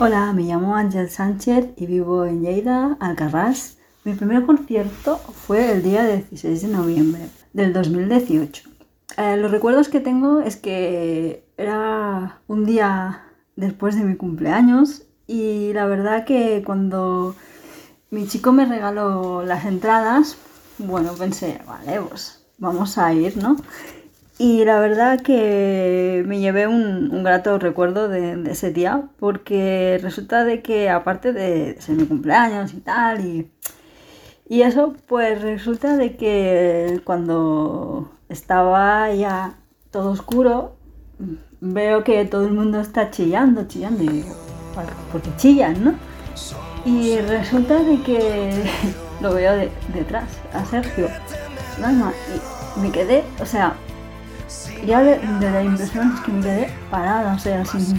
Hola, 0.00 0.22
me 0.32 0.46
llamo 0.48 0.76
Ángel 0.76 1.10
Sánchez 1.10 1.74
y 1.76 1.86
vivo 1.86 2.24
en 2.24 2.40
Lleida, 2.42 2.96
Alcarrás. 3.00 3.76
Mi 4.02 4.14
primer 4.14 4.44
concierto 4.44 5.18
fue 5.18 5.70
el 5.70 5.82
día 5.82 6.04
16 6.06 6.62
de 6.62 6.68
noviembre 6.68 7.28
del 7.52 7.72
2018. 7.72 8.68
Eh, 9.18 9.36
los 9.36 9.50
recuerdos 9.50 9.88
que 9.88 10.00
tengo 10.00 10.40
es 10.40 10.56
que 10.56 11.44
era 11.58 12.40
un 12.48 12.64
día 12.64 13.24
después 13.56 13.94
de 13.94 14.04
mi 14.04 14.16
cumpleaños 14.16 15.02
y 15.26 15.72
la 15.74 15.86
verdad 15.86 16.24
que 16.24 16.62
cuando 16.66 17.36
mi 18.14 18.28
chico 18.28 18.52
me 18.52 18.64
regaló 18.64 19.42
las 19.44 19.64
entradas, 19.64 20.36
bueno, 20.78 21.14
pensé, 21.14 21.60
vale, 21.66 22.00
pues 22.00 22.46
vamos 22.58 22.96
a 22.96 23.12
ir, 23.12 23.36
¿no? 23.36 23.56
Y 24.38 24.64
la 24.64 24.78
verdad 24.78 25.20
que 25.20 26.22
me 26.24 26.38
llevé 26.38 26.68
un, 26.68 27.10
un 27.10 27.24
grato 27.24 27.58
recuerdo 27.58 28.08
de, 28.08 28.40
ese 28.50 28.72
día 28.72 29.02
porque 29.18 29.98
resulta 30.00 30.44
de 30.44 30.62
que 30.62 30.90
aparte 30.90 31.32
de 31.32 31.80
ser 31.80 31.96
mi 31.96 32.06
cumpleaños 32.06 32.72
y 32.74 32.80
tal 32.80 33.24
y, 33.26 33.50
y 34.48 34.62
eso, 34.62 34.94
pues 35.08 35.42
resulta 35.42 35.96
de 35.96 36.16
que 36.16 37.00
cuando 37.02 38.12
estaba 38.28 39.12
ya 39.12 39.56
todo 39.90 40.12
oscuro, 40.12 40.76
veo 41.60 42.04
que 42.04 42.24
todo 42.26 42.46
el 42.46 42.52
mundo 42.52 42.80
está 42.80 43.10
chillando, 43.10 43.66
chillando, 43.66 44.04
y 44.04 44.08
digo, 44.08 44.36
"Bueno, 44.76 44.90
porque 45.10 45.30
chillan, 45.36 45.82
¿no? 45.82 45.94
Y 46.84 47.16
resulta 47.18 47.82
de 47.82 48.00
que 48.02 48.52
lo 49.20 49.32
veo 49.34 49.56
de- 49.56 49.70
detrás, 49.94 50.24
a 50.52 50.64
Sergio, 50.64 51.08
Dalma, 51.78 52.12
y 52.76 52.80
me 52.80 52.90
quedé, 52.90 53.24
o 53.40 53.46
sea, 53.46 53.74
Ya 54.86 55.00
de, 55.02 55.18
la 55.40 55.62
impresión 55.62 56.12
es 56.14 56.20
que 56.20 56.32
me 56.32 56.42
quedé 56.42 56.70
parada, 56.90 57.34
o 57.34 57.38
sea, 57.38 57.62
así, 57.62 57.94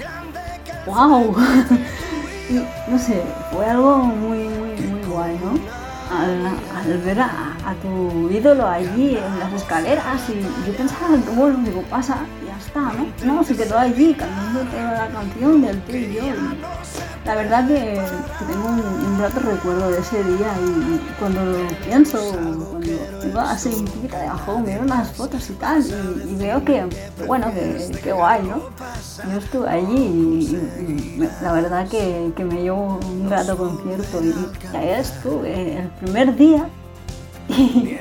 wow. 0.86 1.36
y 2.50 2.54
no 2.92 3.00
sé, 3.00 3.24
fue 3.52 3.66
algo 3.66 3.98
muy, 3.98 4.38
muy, 4.50 4.72
muy 4.82 5.02
guay, 5.04 5.40
¿no? 5.44 5.75
Al, 6.12 7.02
ver 7.04 7.20
a, 7.20 7.56
tu 7.82 8.30
ídolo 8.30 8.68
allí 8.68 9.18
en 9.18 9.40
las 9.40 9.54
escaleras 9.54 10.22
y 10.30 10.68
yo 10.68 10.78
pensaba 10.78 11.18
que 11.18 11.30
bueno, 11.32 11.58
digo, 11.64 11.82
pasa, 11.90 12.18
ya 12.46 12.58
está, 12.58 12.94
¿no? 12.94 13.08
No, 13.26 13.44
se 13.44 13.56
quedó 13.56 13.78
allí 13.78 14.14
cantando 14.14 14.62
toda 14.72 14.92
la 14.92 15.08
canción 15.08 15.62
del 15.62 15.82
tú 15.82 15.94
y 15.94 16.14
yo. 16.14 16.22
La 17.26 17.34
verdad 17.34 17.68
que, 17.68 18.00
tengo 18.48 18.68
un, 18.68 18.80
un, 18.80 19.20
rato 19.20 19.40
recuerdo 19.40 19.90
de 19.90 20.00
ese 20.00 20.24
día 20.24 20.54
y 20.64 21.00
cuando 21.18 21.42
pienso, 21.84 22.20
cuando 23.20 23.40
así 23.42 23.70
un 23.70 23.86
poquito 23.86 24.16
de 24.16 24.28
bajón, 24.28 24.64
veo 24.64 24.82
unas 24.84 25.12
fotos 25.12 25.50
y 25.50 25.54
tal 25.54 25.84
y, 25.84 26.36
veo 26.36 26.64
que, 26.64 26.86
bueno, 27.26 27.52
que, 27.52 28.12
guay, 28.14 28.44
¿no? 28.44 28.70
Yo 29.32 29.40
estuve 29.40 29.68
allí 29.68 29.98
y, 29.98 31.30
la 31.42 31.52
verdad 31.52 31.88
que, 31.88 32.32
me 32.44 32.62
llevo 32.62 33.00
un 33.04 33.28
rato 33.28 33.58
concierto 33.58 34.24
y, 34.24 34.78
ahí 34.78 34.90
estuve 34.90 35.80
el 35.80 35.90
primer 36.02 36.36
día 36.36 36.68
y, 37.48 37.54
y 37.54 38.00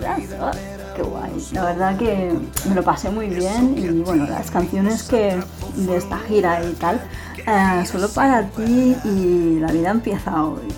brazo 0.00 0.58
qué 0.96 1.02
guay. 1.02 1.32
La 1.52 1.64
verdad 1.64 1.96
que 1.98 2.32
me 2.68 2.74
lo 2.74 2.82
pasé 2.82 3.10
muy 3.10 3.28
bien 3.28 3.74
y 3.76 3.88
bueno, 4.00 4.26
las 4.26 4.50
canciones 4.50 5.02
que 5.02 5.38
de 5.76 5.96
esta 5.96 6.18
gira 6.20 6.64
y 6.64 6.72
tal, 6.72 7.00
eh, 7.46 7.84
solo 7.86 8.08
para 8.08 8.44
ti 8.48 8.96
y 9.04 9.58
la 9.60 9.70
vida 9.70 9.90
empieza 9.90 10.42
hoy. 10.42 10.68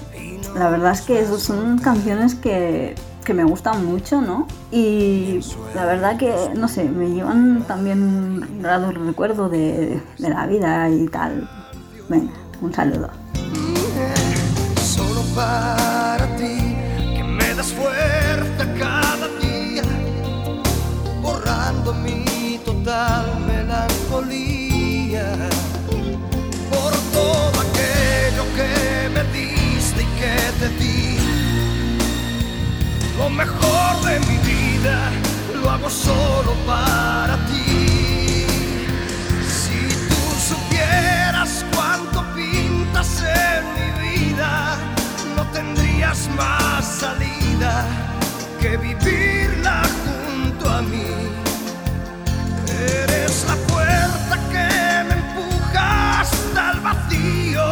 La 0.54 0.70
verdad 0.70 0.92
es 0.92 1.02
que 1.02 1.20
esas 1.20 1.42
son 1.42 1.78
canciones 1.78 2.34
que, 2.34 2.94
que 3.24 3.34
me 3.34 3.44
gustan 3.44 3.84
mucho, 3.84 4.20
¿no? 4.20 4.46
Y 4.72 5.40
la 5.74 5.84
verdad 5.84 6.16
que, 6.16 6.34
no 6.56 6.66
sé, 6.66 6.84
me 6.84 7.10
llevan 7.10 7.62
también 7.68 8.02
un 8.02 8.62
grado 8.62 8.90
recuerdo 8.90 9.48
de, 9.48 10.02
de 10.18 10.28
la 10.28 10.46
vida 10.46 10.90
y 10.90 11.06
tal. 11.08 11.48
Venga, 12.08 12.32
un 12.60 12.72
saludo. 12.74 13.10
Total 22.88 23.40
melancolía 23.46 25.26
por 26.70 26.92
todo 27.12 27.60
aquello 27.66 28.44
que 28.56 29.10
me 29.14 29.22
diste 29.24 30.02
y 30.02 30.10
que 30.18 30.36
te 30.58 30.68
di. 30.80 31.18
Lo 33.18 33.28
mejor 33.28 33.92
de 34.06 34.18
mi 34.20 34.38
vida 34.38 35.10
lo 35.60 35.70
hago 35.70 35.90
solo 35.90 36.54
para 36.66 37.36
ti. 37.48 38.46
Si 39.60 39.80
tú 40.08 40.22
supieras 40.50 41.66
cuánto 41.74 42.24
pintas 42.34 43.22
en 43.22 43.64
mi 43.76 43.88
vida, 44.08 44.78
no 45.36 45.42
tendrías 45.52 46.26
más 46.38 46.86
salida 47.02 47.84
que 48.58 48.78
vivirla 48.78 49.82
junto 50.04 50.70
a 50.70 50.80
mí. 50.80 51.47
Eres 52.80 53.44
la 53.48 53.56
puerta 53.66 54.36
que 54.52 55.04
me 55.08 55.14
empuja 55.14 56.20
hasta 56.20 56.70
el 56.72 56.80
vacío. 56.80 57.68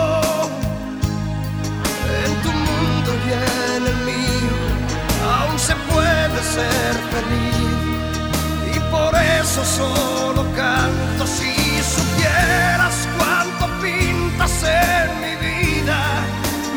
En 2.24 2.32
tu 2.42 2.50
mundo 2.50 3.10
y 3.26 3.32
en 3.32 3.86
el 3.86 3.96
mío 4.04 4.56
aún 5.32 5.58
se 5.58 5.74
puede 5.92 6.38
ser 6.56 6.92
feliz. 7.14 8.76
Y 8.76 8.78
por 8.90 9.14
eso 9.14 9.64
solo 9.64 10.44
canto 10.54 11.26
si 11.26 11.54
supieras 11.94 13.08
cuánto 13.16 13.66
pintas 13.80 14.62
en 14.64 15.08
mi 15.20 15.34
vida. 15.46 15.98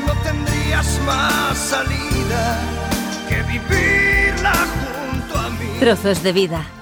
No 0.05 0.13
tendrías 0.23 0.87
más 1.05 1.57
salida 1.57 2.59
que 3.27 3.41
vivirla 3.43 4.53
junto 4.53 5.39
a 5.39 5.49
mí. 5.49 5.79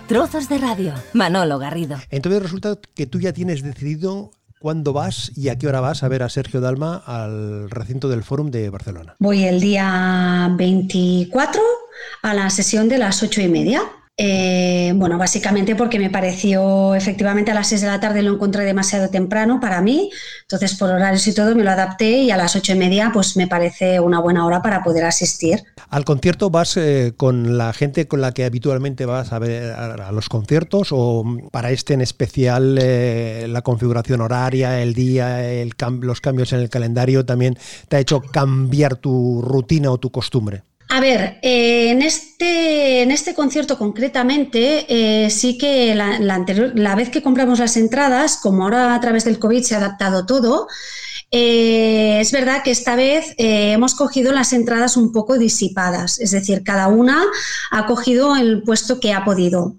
Trozos 0.07 0.47
de 0.47 0.57
radio, 0.57 0.93
Manolo 1.11 1.59
Garrido. 1.59 1.97
Entonces 2.09 2.41
resulta 2.41 2.79
que 2.95 3.07
tú 3.07 3.19
ya 3.19 3.33
tienes 3.33 3.61
decidido 3.61 4.31
cuándo 4.61 4.93
vas 4.93 5.33
y 5.35 5.49
a 5.49 5.57
qué 5.57 5.67
hora 5.67 5.81
vas 5.81 6.01
a 6.01 6.07
ver 6.07 6.23
a 6.23 6.29
Sergio 6.29 6.61
Dalma 6.61 7.03
al 7.05 7.69
recinto 7.69 8.07
del 8.07 8.23
Fórum 8.23 8.49
de 8.49 8.69
Barcelona. 8.69 9.17
Voy 9.19 9.43
el 9.43 9.59
día 9.59 10.49
24 10.55 11.61
a 12.21 12.33
la 12.33 12.49
sesión 12.49 12.87
de 12.87 12.99
las 12.99 13.21
ocho 13.21 13.41
y 13.41 13.49
media. 13.49 13.81
Eh, 14.19 14.93
bueno, 14.95 15.19
básicamente 15.19 15.75
porque 15.75 15.99
me 15.99 16.09
pareció 16.09 16.95
efectivamente 16.95 17.51
a 17.51 17.53
las 17.53 17.67
6 17.67 17.81
de 17.81 17.87
la 17.87 17.99
tarde 17.99 18.23
lo 18.23 18.33
encontré 18.33 18.65
demasiado 18.65 19.09
temprano 19.09 19.59
para 19.59 19.79
mí, 19.79 20.09
entonces 20.41 20.73
por 20.73 20.89
horarios 20.89 21.27
y 21.27 21.35
todo 21.35 21.53
me 21.53 21.63
lo 21.63 21.69
adapté 21.69 22.23
y 22.23 22.31
a 22.31 22.37
las 22.37 22.55
ocho 22.55 22.73
y 22.73 22.77
media 22.77 23.11
pues 23.13 23.37
me 23.37 23.45
parece 23.45 23.99
una 23.99 24.19
buena 24.19 24.43
hora 24.47 24.63
para 24.63 24.83
poder 24.83 25.05
asistir. 25.05 25.63
¿Al 25.89 26.03
concierto 26.03 26.49
vas 26.49 26.77
eh, 26.77 27.13
con 27.15 27.59
la 27.59 27.73
gente 27.73 28.07
con 28.07 28.19
la 28.21 28.31
que 28.31 28.45
habitualmente 28.45 29.05
vas 29.05 29.31
a 29.33 29.37
ver 29.37 29.71
a, 29.73 30.11
los 30.11 30.29
conciertos 30.29 30.87
o 30.89 31.23
para 31.51 31.69
este 31.69 31.93
en 31.93 32.01
especial 32.01 32.79
eh, 32.81 33.45
la 33.47 33.61
configuración 33.61 34.21
horaria, 34.21 34.81
el 34.81 34.95
día, 34.95 35.47
el 35.47 35.75
los 36.01 36.21
cambios 36.21 36.53
en 36.53 36.61
el 36.61 36.69
calendario 36.71 37.23
también 37.23 37.55
te 37.87 37.97
ha 37.97 37.99
hecho 37.99 38.21
cambiar 38.21 38.95
tu 38.95 39.43
rutina 39.43 39.91
o 39.91 39.99
tu 39.99 40.09
costumbre? 40.09 40.63
A 40.89 41.01
ver, 41.01 41.39
eh, 41.41 41.89
en, 41.89 42.01
este, 42.01 43.01
en 43.01 43.11
este 43.11 43.33
concierto 43.33 43.77
concretamente, 43.77 44.85
eh, 45.25 45.29
sí 45.29 45.57
que 45.57 45.93
la, 45.95 46.17
la 46.19 46.95
vez 46.95 47.09
que 47.09 47.21
compramos 47.21 47.59
las 47.59 47.75
entradas, 47.75 48.37
como 48.37 48.63
ahora 48.63 48.95
a 48.95 48.99
través 49.01 49.25
del 49.25 49.37
COVID 49.37 49.63
se 49.63 49.75
ha 49.75 49.79
adaptado 49.79 50.25
todo, 50.25 50.67
eh, 51.29 52.19
es 52.21 52.31
verdad 52.31 52.63
que 52.63 52.71
esta 52.71 52.95
vez 52.95 53.33
hemos 53.37 53.95
cogido 53.95 54.31
las 54.31 54.53
entradas 54.53 54.95
un 54.95 55.11
poco 55.11 55.37
disipadas, 55.37 56.19
es 56.21 56.31
decir, 56.31 56.63
cada 56.63 56.87
una 56.87 57.21
ha 57.71 57.85
cogido 57.85 58.37
el 58.37 58.63
puesto 58.63 59.01
que 59.01 59.11
ha 59.11 59.25
podido 59.25 59.75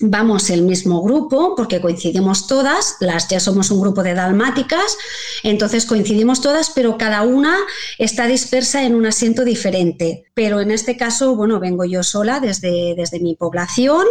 vamos 0.00 0.48
el 0.50 0.62
mismo 0.62 1.02
grupo, 1.02 1.54
porque 1.54 1.80
coincidimos 1.80 2.46
todas, 2.46 2.96
las 3.00 3.28
ya 3.28 3.38
somos 3.38 3.70
un 3.70 3.80
grupo 3.80 4.02
de 4.02 4.14
dalmáticas, 4.14 4.96
entonces 5.42 5.84
coincidimos 5.84 6.40
todas, 6.40 6.70
pero 6.70 6.96
cada 6.96 7.22
una 7.22 7.56
está 7.98 8.26
dispersa 8.26 8.82
en 8.84 8.94
un 8.94 9.06
asiento 9.06 9.44
diferente. 9.44 10.24
Pero 10.34 10.60
en 10.60 10.70
este 10.70 10.96
caso, 10.96 11.36
bueno, 11.36 11.60
vengo 11.60 11.84
yo 11.84 12.02
sola 12.02 12.40
desde, 12.40 12.94
desde 12.96 13.20
mi 13.20 13.34
población 13.34 14.06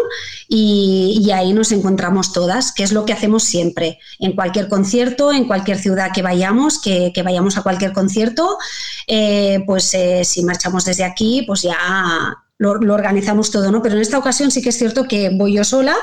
y, 0.47 1.30
ahí 1.34 1.54
nos 1.54 1.71
encontramos 1.71 2.34
todas, 2.34 2.71
que 2.71 2.84
es 2.84 2.91
lo 2.91 3.06
que 3.06 3.13
hacemos 3.13 3.43
siempre, 3.43 3.99
en 4.19 4.34
cualquier 4.34 4.67
concierto, 4.67 5.32
en 5.32 5.45
cualquier 5.45 5.78
ciudad 5.78 6.10
que 6.13 6.23
vayamos, 6.23 6.80
que, 6.80 7.13
vayamos 7.23 7.58
a 7.58 7.62
cualquier 7.62 7.93
concierto, 7.93 8.58
eh, 9.08 9.63
pues 9.65 9.93
eh, 9.93 10.23
si 10.23 10.43
marchamos 10.43 10.86
desde 10.86 11.04
aquí, 11.04 11.43
pues 11.45 11.62
ya 11.62 11.78
lo, 12.60 12.93
organizamos 12.93 13.52
todo, 13.52 13.72
¿no? 13.72 13.82
Pero 13.82 13.95
en 13.95 14.02
esta 14.02 14.19
ocasión 14.19 14.52
sí 14.52 14.62
que 14.62 14.69
es 14.69 14.78
cierto 14.78 15.06
que 15.06 15.30
voy 15.30 15.54
yo 15.54 15.63
sola 15.63 15.95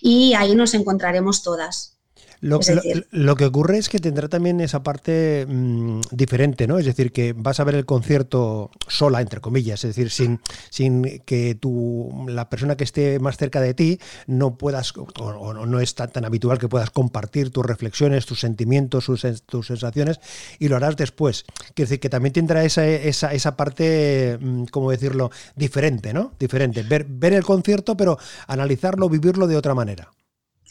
y 0.00 0.34
ahí 0.34 0.54
nos 0.54 0.74
encontraremos 0.74 1.42
todas. 1.42 1.98
Lo, 2.42 3.36
que 3.36 3.44
ocurre 3.44 3.78
es 3.78 3.88
que 3.88 4.00
tendrá 4.00 4.28
también 4.28 4.60
esa 4.60 4.82
parte 4.82 5.46
mm, 5.48 6.00
diferente, 6.10 6.66
¿no? 6.66 6.76
Es 6.76 6.84
decir, 6.84 7.12
que 7.12 7.34
vas 7.34 7.60
a 7.60 7.64
ver 7.64 7.76
el 7.76 7.86
concierto 7.86 8.72
sola, 8.88 9.20
entre 9.20 9.40
comillas, 9.40 9.84
es 9.84 9.94
decir, 9.94 10.10
sin, 10.10 10.40
sin 10.68 11.20
que 11.24 11.54
tú, 11.54 12.26
la 12.26 12.50
persona 12.50 12.76
que 12.76 12.82
esté 12.82 13.20
más 13.20 13.36
cerca 13.36 13.60
de 13.60 13.74
ti 13.74 14.00
no 14.26 14.58
puedas, 14.58 14.92
o, 14.96 15.54
no 15.54 15.78
es 15.78 15.94
tan, 15.94 16.10
tan, 16.10 16.24
habitual 16.24 16.58
que 16.58 16.68
puedas 16.68 16.90
compartir 16.90 17.50
tus 17.50 17.64
reflexiones, 17.64 18.26
tus 18.26 18.40
sentimientos, 18.40 19.06
tus 19.46 19.66
sensaciones, 19.66 20.18
y 20.58 20.66
lo 20.66 20.74
harás 20.74 20.96
después. 20.96 21.44
Quiere 21.74 21.90
decir 21.90 22.00
que 22.00 22.10
también 22.10 22.32
tendrá 22.32 22.64
esa, 22.64 22.84
esa, 22.84 23.32
esa 23.32 23.54
parte, 23.54 24.36
mm, 24.40 24.64
¿cómo 24.64 24.90
decirlo?, 24.90 25.30
diferente, 25.54 26.12
¿no? 26.12 26.32
Diferente. 26.40 26.82
Ver, 26.82 27.06
ver 27.08 27.34
el 27.34 27.44
concierto, 27.44 27.96
pero 27.96 28.18
analizarlo, 28.48 29.08
vivirlo 29.08 29.46
de 29.46 29.56
otra 29.56 29.76
manera. 29.76 30.10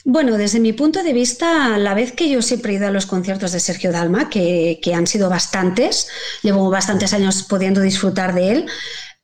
Bueno, 0.03 0.37
desde 0.37 0.59
mi 0.59 0.73
punto 0.73 1.03
de 1.03 1.13
vista, 1.13 1.77
la 1.77 1.93
vez 1.93 2.11
que 2.11 2.27
yo 2.27 2.41
siempre 2.41 2.73
he 2.73 2.75
ido 2.77 2.87
a 2.87 2.91
los 2.91 3.05
conciertos 3.05 3.51
de 3.51 3.59
Sergio 3.59 3.91
Dalma, 3.91 4.29
que, 4.29 4.79
han 4.95 5.05
sido 5.05 5.29
bastantes, 5.29 6.07
llevo 6.41 6.69
bastantes 6.71 7.13
años 7.13 7.43
pudiendo 7.43 7.81
disfrutar 7.81 8.33
de 8.33 8.51
él, 8.51 8.65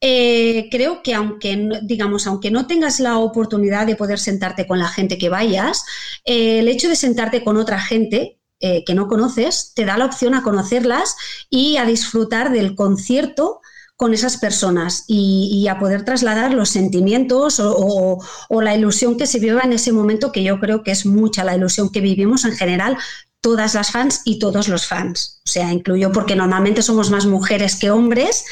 eh, 0.02 0.68
creo 0.70 1.02
que 1.02 1.16
aunque, 1.16 1.70
digamos, 1.82 2.28
aunque 2.28 2.52
no 2.52 2.68
tengas 2.68 3.00
la 3.00 3.18
oportunidad 3.18 3.88
de 3.88 3.96
poder 3.96 4.20
sentarte 4.20 4.68
con 4.68 4.78
la 4.78 4.88
gente 4.88 5.18
que 5.18 5.30
vayas, 5.30 5.84
eh, 6.26 6.60
el 6.60 6.68
hecho 6.68 6.90
de 6.90 6.96
sentarte 6.96 7.44
con 7.44 7.58
otra 7.58 7.80
gente 7.80 8.40
eh, 8.60 8.84
que 8.86 8.94
no 8.94 9.08
conoces 9.08 9.74
te 9.76 9.86
da 9.86 9.98
la 9.98 10.06
opción 10.06 10.36
a 10.36 10.44
conocerlas 10.44 11.16
y 11.50 11.78
a 11.78 11.86
disfrutar 11.86 12.52
del 12.52 12.76
concierto 12.76 13.62
con 13.98 14.14
esas 14.14 14.38
personas 14.38 15.04
y, 15.08 15.68
a 15.68 15.80
poder 15.80 16.06
trasladar 16.06 16.54
los 16.54 16.70
sentimientos 16.70 17.60
o, 17.60 18.22
la 18.62 18.76
ilusión 18.76 19.18
que 19.18 19.26
se 19.26 19.40
viva 19.40 19.62
en 19.62 19.74
ese 19.74 19.92
momento, 19.92 20.32
que 20.32 20.44
yo 20.44 20.60
creo 20.60 20.84
que 20.84 20.92
es 20.92 21.06
mucha 21.06 21.44
la 21.44 21.56
ilusión 21.56 21.92
que 21.92 22.00
vivimos 22.00 22.46
en 22.46 22.56
general 22.56 22.98
todas 23.42 23.74
las 23.74 23.92
fans 23.92 24.22
y 24.24 24.40
todos 24.40 24.68
los 24.68 24.86
fans. 24.86 25.42
O 25.46 25.50
sea, 25.50 25.74
incluyo 25.74 26.12
porque 26.12 26.36
normalmente 26.36 26.84
somos 26.84 27.10
más 27.10 27.26
mujeres 27.26 27.76
que 27.76 27.90
hombres, 27.90 28.46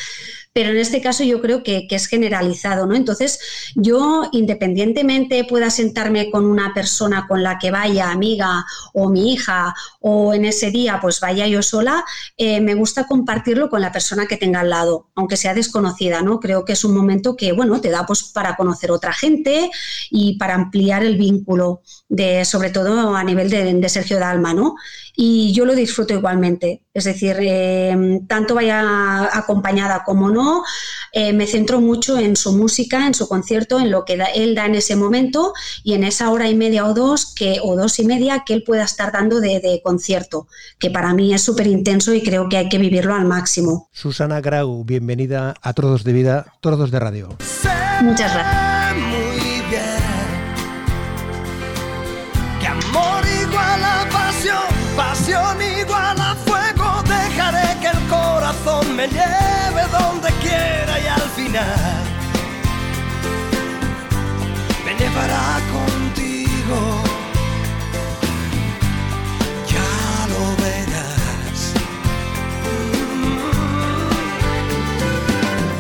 pero 0.56 0.70
en 0.70 0.78
este 0.78 1.02
caso 1.02 1.26
yo 1.26 1.42
creo 1.42 1.64
que, 1.64 1.86
es 1.90 2.08
generalizado, 2.08 2.86
¿no? 2.88 2.96
Entonces, 2.96 3.40
yo 3.76 4.30
independientemente 4.32 5.44
pueda 5.44 5.70
sentarme 5.70 6.32
con 6.32 6.46
una 6.46 6.74
persona 6.74 7.26
con 7.28 7.44
la 7.44 7.60
que 7.60 7.72
vaya, 7.72 8.10
amiga 8.10 8.66
o 8.94 9.10
mi 9.10 9.34
hija, 9.34 9.76
o 10.00 10.34
en 10.34 10.46
ese 10.46 10.72
día 10.72 11.00
pues 11.02 11.20
vaya 11.20 11.46
yo 11.46 11.62
sola, 11.62 12.06
eh, 12.38 12.62
me 12.62 12.74
gusta 12.74 13.06
compartirlo 13.06 13.70
con 13.70 13.82
la 13.82 13.92
persona 13.92 14.28
que 14.28 14.38
tenga 14.38 14.62
al 14.62 14.70
lado, 14.70 15.10
aunque 15.16 15.36
sea 15.36 15.54
desconocida, 15.54 16.22
¿no? 16.22 16.40
Creo 16.40 16.64
que 16.64 16.72
es 16.72 16.86
un 16.86 16.96
momento 16.96 17.36
que, 17.36 17.52
bueno, 17.52 17.82
te 17.82 17.90
da 17.90 18.06
pues 18.06 18.24
para 18.24 18.56
conocer 18.56 18.92
otra 18.92 19.12
gente 19.12 19.70
y 20.10 20.38
para 20.38 20.56
ampliar 20.56 21.04
el 21.04 21.18
vínculo, 21.18 21.82
de, 22.08 22.46
sobre 22.46 22.70
todo 22.70 23.14
a 23.14 23.24
nivel 23.26 23.50
de, 23.50 23.74
de 23.74 23.90
Sergio 23.90 24.20
Dalma, 24.20 24.54
¿no? 24.54 24.76
Y 25.16 25.54
yo 25.54 25.66
lo 25.66 25.76
disfruto 25.76 26.14
igualmente. 26.14 26.82
Es 26.94 27.04
decir, 27.04 27.36
eh, 27.40 28.22
tanto 28.28 28.56
vaya 28.56 29.38
acompañada 29.38 30.04
como 30.06 30.30
no, 30.30 30.64
eh, 31.12 31.34
me 31.34 31.46
centro 31.46 31.82
mucho 31.82 32.18
en 32.18 32.36
su 32.36 32.54
música, 32.54 33.06
en 33.06 33.14
su 33.14 33.28
concierto, 33.28 33.80
en 33.80 33.92
lo 33.92 34.06
que 34.06 34.18
él 34.36 34.56
da 34.56 34.66
en 34.66 34.76
ese 34.76 34.96
momento 34.96 35.54
y 35.84 35.94
en 35.94 36.04
esa 36.04 36.30
hora 36.30 36.48
y 36.50 36.56
media 36.56 36.86
o 36.86 36.94
dos 36.94 37.34
que, 37.34 37.60
o 37.62 37.76
dos 37.76 38.00
y 38.00 38.06
media 38.06 38.44
que 38.46 38.54
él 38.54 38.64
pueda 38.64 38.84
estar 38.84 39.12
dando 39.12 39.40
de, 39.40 39.82
concierto, 39.84 40.48
que 40.80 40.90
para 40.90 41.14
mí 41.14 41.34
es 41.34 41.42
súper 41.42 41.68
intenso 41.68 42.14
y 42.14 42.24
creo 42.24 42.48
que 42.50 42.58
hay 42.58 42.70
que 42.70 42.78
vivirlo 42.78 43.14
al 43.14 43.26
máximo. 43.26 43.90
Susana 43.92 44.42
Grau, 44.42 44.84
bienvenida 44.86 45.54
a 45.62 45.74
Trozos 45.74 46.04
de 46.04 46.14
Vida, 46.14 46.46
Trozos 46.62 46.92
de 46.92 47.00
Radio. 47.00 47.30
Muchas 48.02 48.34
gracias. 48.34 48.75
Me 59.06 59.12
lleve 59.12 59.84
donde 59.92 60.30
quiera 60.42 61.00
y 61.00 61.08
al 61.08 61.30
final 61.36 62.04
me 64.86 64.94
llevará 64.98 65.60
contigo. 65.72 67.04
Ya 69.68 70.28
lo 70.32 70.56
verás. 70.64 71.74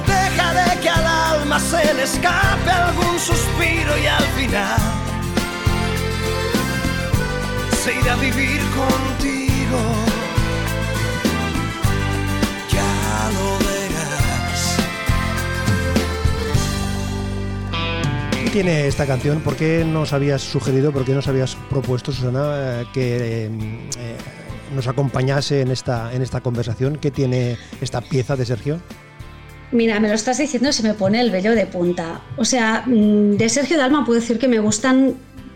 Dejaré 0.05 0.79
que 0.81 0.89
al 0.89 1.05
alma 1.05 1.59
se 1.59 1.93
le 1.93 2.03
escape 2.03 2.69
algún 2.69 3.19
suspiro 3.19 3.97
y 3.97 4.05
al 4.05 4.27
final 4.37 4.81
se 7.83 8.09
a 8.09 8.15
vivir 8.17 8.61
contigo. 8.81 10.04
Tiene 18.55 18.87
esta 18.87 19.05
canción? 19.05 19.41
¿Por 19.41 19.57
qué 19.57 19.83
nos 19.83 20.13
habías 20.13 20.41
sugerido, 20.41 20.93
por 20.93 21.03
qué 21.03 21.11
nos 21.11 21.27
habías 21.27 21.57
propuesto, 21.69 22.13
Susana, 22.13 22.83
eh, 22.83 22.85
que 22.93 23.47
eh, 23.47 24.17
nos 24.73 24.87
acompañase 24.87 25.59
en 25.59 25.71
esta, 25.71 26.13
en 26.13 26.21
esta 26.21 26.39
conversación? 26.39 26.95
¿Qué 26.95 27.11
tiene 27.11 27.57
esta 27.81 27.99
pieza 27.99 28.37
de 28.37 28.45
Sergio? 28.45 28.79
Mira, 29.73 29.99
me 29.99 30.07
lo 30.07 30.13
estás 30.13 30.37
diciendo 30.37 30.71
se 30.71 30.83
me 30.83 30.93
pone 30.93 31.19
el 31.19 31.31
vello 31.31 31.51
de 31.51 31.65
punta. 31.65 32.21
O 32.37 32.45
sea, 32.45 32.83
mm, 32.85 33.35
de 33.35 33.49
Sergio 33.49 33.77
Dalma 33.77 34.05
puedo 34.05 34.21
decir 34.21 34.39
que 34.39 34.47
me 34.47 34.59
gustan 34.59 35.15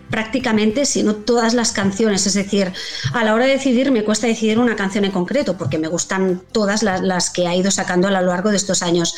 prácticamente, 0.10 0.86
sino 0.86 1.16
todas 1.16 1.54
las 1.54 1.72
canciones. 1.72 2.28
Es 2.28 2.34
decir, 2.34 2.74
a 3.14 3.24
la 3.24 3.34
hora 3.34 3.46
de 3.46 3.54
decidir 3.54 3.92
me 3.92 4.04
cuesta 4.04 4.28
decidir 4.28 4.60
una 4.60 4.76
canción 4.76 5.06
en 5.06 5.12
concreto, 5.12 5.56
porque 5.56 5.78
me 5.78 5.88
gustan 5.88 6.42
todas 6.52 6.84
las, 6.84 7.30
que 7.30 7.48
ha 7.48 7.56
ido 7.56 7.72
sacando 7.72 8.10
a 8.10 8.12
lo 8.12 8.24
largo 8.24 8.50
de 8.50 8.58
estos 8.58 8.84
años. 8.84 9.16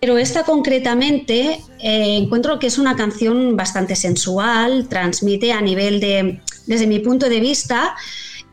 Pero 0.00 0.16
esta 0.16 0.44
concretamente 0.44 1.60
eh, 1.78 2.16
encuentro 2.16 2.58
que 2.58 2.68
es 2.68 2.78
una 2.78 2.96
canción 2.96 3.54
bastante 3.54 3.94
sensual, 3.94 4.88
transmite 4.88 5.52
a 5.52 5.60
nivel 5.60 6.00
de, 6.00 6.40
desde 6.66 6.86
mi 6.86 7.00
punto 7.00 7.28
de 7.28 7.38
vista, 7.38 7.94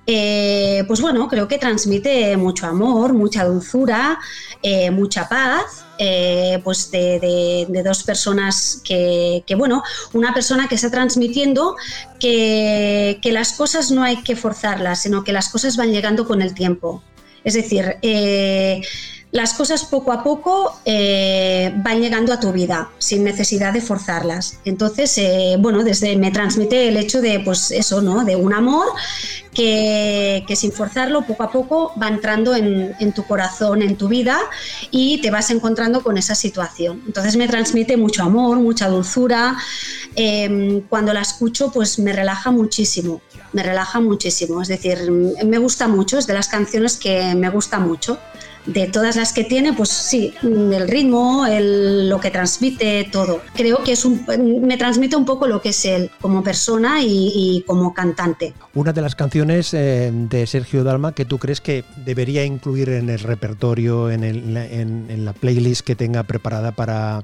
eh, 0.06 0.84
pues 0.88 1.00
bueno, 1.00 1.28
creo 1.30 1.48
que 1.48 1.58
transmite 1.58 2.36
mucho 2.36 2.68
amor, 2.68 3.14
mucha 3.14 3.46
dulzura, 3.46 4.20
eh, 4.62 4.92
mucha 4.92 5.28
paz 5.30 5.86
pues 6.64 6.92
de, 6.92 7.82
dos 7.84 8.04
personas 8.04 8.82
que, 8.84 9.44
bueno, 9.58 9.82
una 10.14 10.34
persona 10.34 10.68
que 10.68 10.76
está 10.76 10.92
transmitiendo 10.92 11.76
que, 12.20 13.20
las 13.24 13.54
cosas 13.54 13.90
no 13.90 14.04
hay 14.04 14.18
que 14.18 14.36
forzarlas, 14.36 15.02
sino 15.02 15.24
que 15.24 15.32
las 15.32 15.50
cosas 15.50 15.76
van 15.76 15.92
llegando 15.92 16.28
con 16.28 16.42
el 16.42 16.54
tiempo. 16.54 17.02
Es 17.44 17.56
decir, 17.56 17.98
las 19.32 19.54
cosas 19.54 19.86
poco 19.86 20.12
a 20.12 20.24
poco 20.24 20.80
eh, 20.86 21.74
van 21.78 22.02
llegando 22.02 22.32
a 22.34 22.40
tu 22.40 22.52
vida 22.52 22.90
sin 22.98 23.24
necesidad 23.24 23.74
de 23.74 23.82
forzarlas. 23.82 24.60
Entonces, 24.64 25.20
bueno, 25.60 25.84
desde 25.84 26.16
me 26.16 26.32
transmite 26.32 26.88
el 26.88 26.98
hecho 26.98 27.22
de, 27.22 27.40
pues 27.42 27.72
eso, 27.72 28.02
¿no? 28.02 28.24
De 28.24 28.36
un 28.36 28.54
amor 28.54 28.88
que, 29.58 30.56
sin 30.56 30.72
forzarlo, 30.72 31.26
poco 31.26 31.44
a 31.44 31.52
poco 31.52 31.94
va 32.02 32.08
entrando 32.08 32.56
en, 32.56 33.12
tu 33.14 33.26
corazón, 33.26 33.82
en 33.82 33.96
tu 33.96 34.08
vida 34.08 34.38
y 34.92 35.20
te 35.22 35.32
vas 35.32 35.50
encontrando 35.50 36.04
con 36.04 36.18
esa 36.18 36.36
situación. 36.36 37.02
Entonces 37.08 37.36
me 37.38 37.48
transmite 37.48 37.98
mucho 37.98 38.24
amor, 38.24 38.60
mucha 38.60 38.88
dulzura. 38.88 39.58
Em, 40.16 40.82
cuando 40.82 41.12
la 41.12 41.22
escucho, 41.22 41.72
pues 41.72 41.98
me 41.98 42.14
relaja 42.14 42.52
muchísimo, 42.52 43.22
me 43.52 43.64
relaja 43.64 44.00
muchísimo. 44.00 44.62
Es 44.62 44.68
decir, 44.68 45.12
me 45.12 45.58
gusta 45.58 45.88
mucho, 45.88 46.20
es 46.20 46.28
de 46.28 46.34
las 46.34 46.48
canciones 46.48 46.98
que 46.98 47.34
me 47.34 47.50
gusta 47.50 47.80
mucho 47.80 48.20
de 48.68 48.88
todas 48.88 49.16
las 49.16 49.34
que 49.34 49.44
tiene, 49.44 49.74
pues 49.74 49.90
sí, 49.90 50.34
el 50.44 50.88
ritmo, 50.88 51.46
el, 51.46 52.10
lo 52.10 52.20
que 52.20 52.32
transmite, 52.32 53.08
todo. 53.12 53.42
Creo 53.56 53.84
que 53.84 53.94
es 53.94 54.06
un, 54.06 54.26
me 54.62 54.78
transmite 54.78 55.16
un 55.16 55.26
poco 55.26 55.48
lo 55.48 55.62
que 55.62 55.70
es 55.70 55.86
él 55.86 56.12
como 56.22 56.44
persona 56.44 57.02
y, 57.02 57.64
como 57.66 57.94
cantante. 57.94 58.54
Una 58.74 58.94
de 58.94 59.02
las 59.02 59.16
canciones 59.16 59.74
eh, 59.74 60.12
de 60.14 60.46
Sergio 60.46 60.84
Dalma 60.84 61.14
que 61.14 61.26
tú 61.26 61.40
crees 61.40 61.62
que 61.62 61.84
debería 62.06 62.44
incluir 62.44 62.90
en 62.90 63.10
el 63.10 63.20
repertorio, 63.20 64.12
en, 64.12 64.24
el, 64.24 64.58
en 64.58 65.26
la 65.26 65.34
playlist 65.34 65.82
que 65.82 65.96
tenga 65.96 66.24
preparada 66.24 66.72
para 66.72 67.24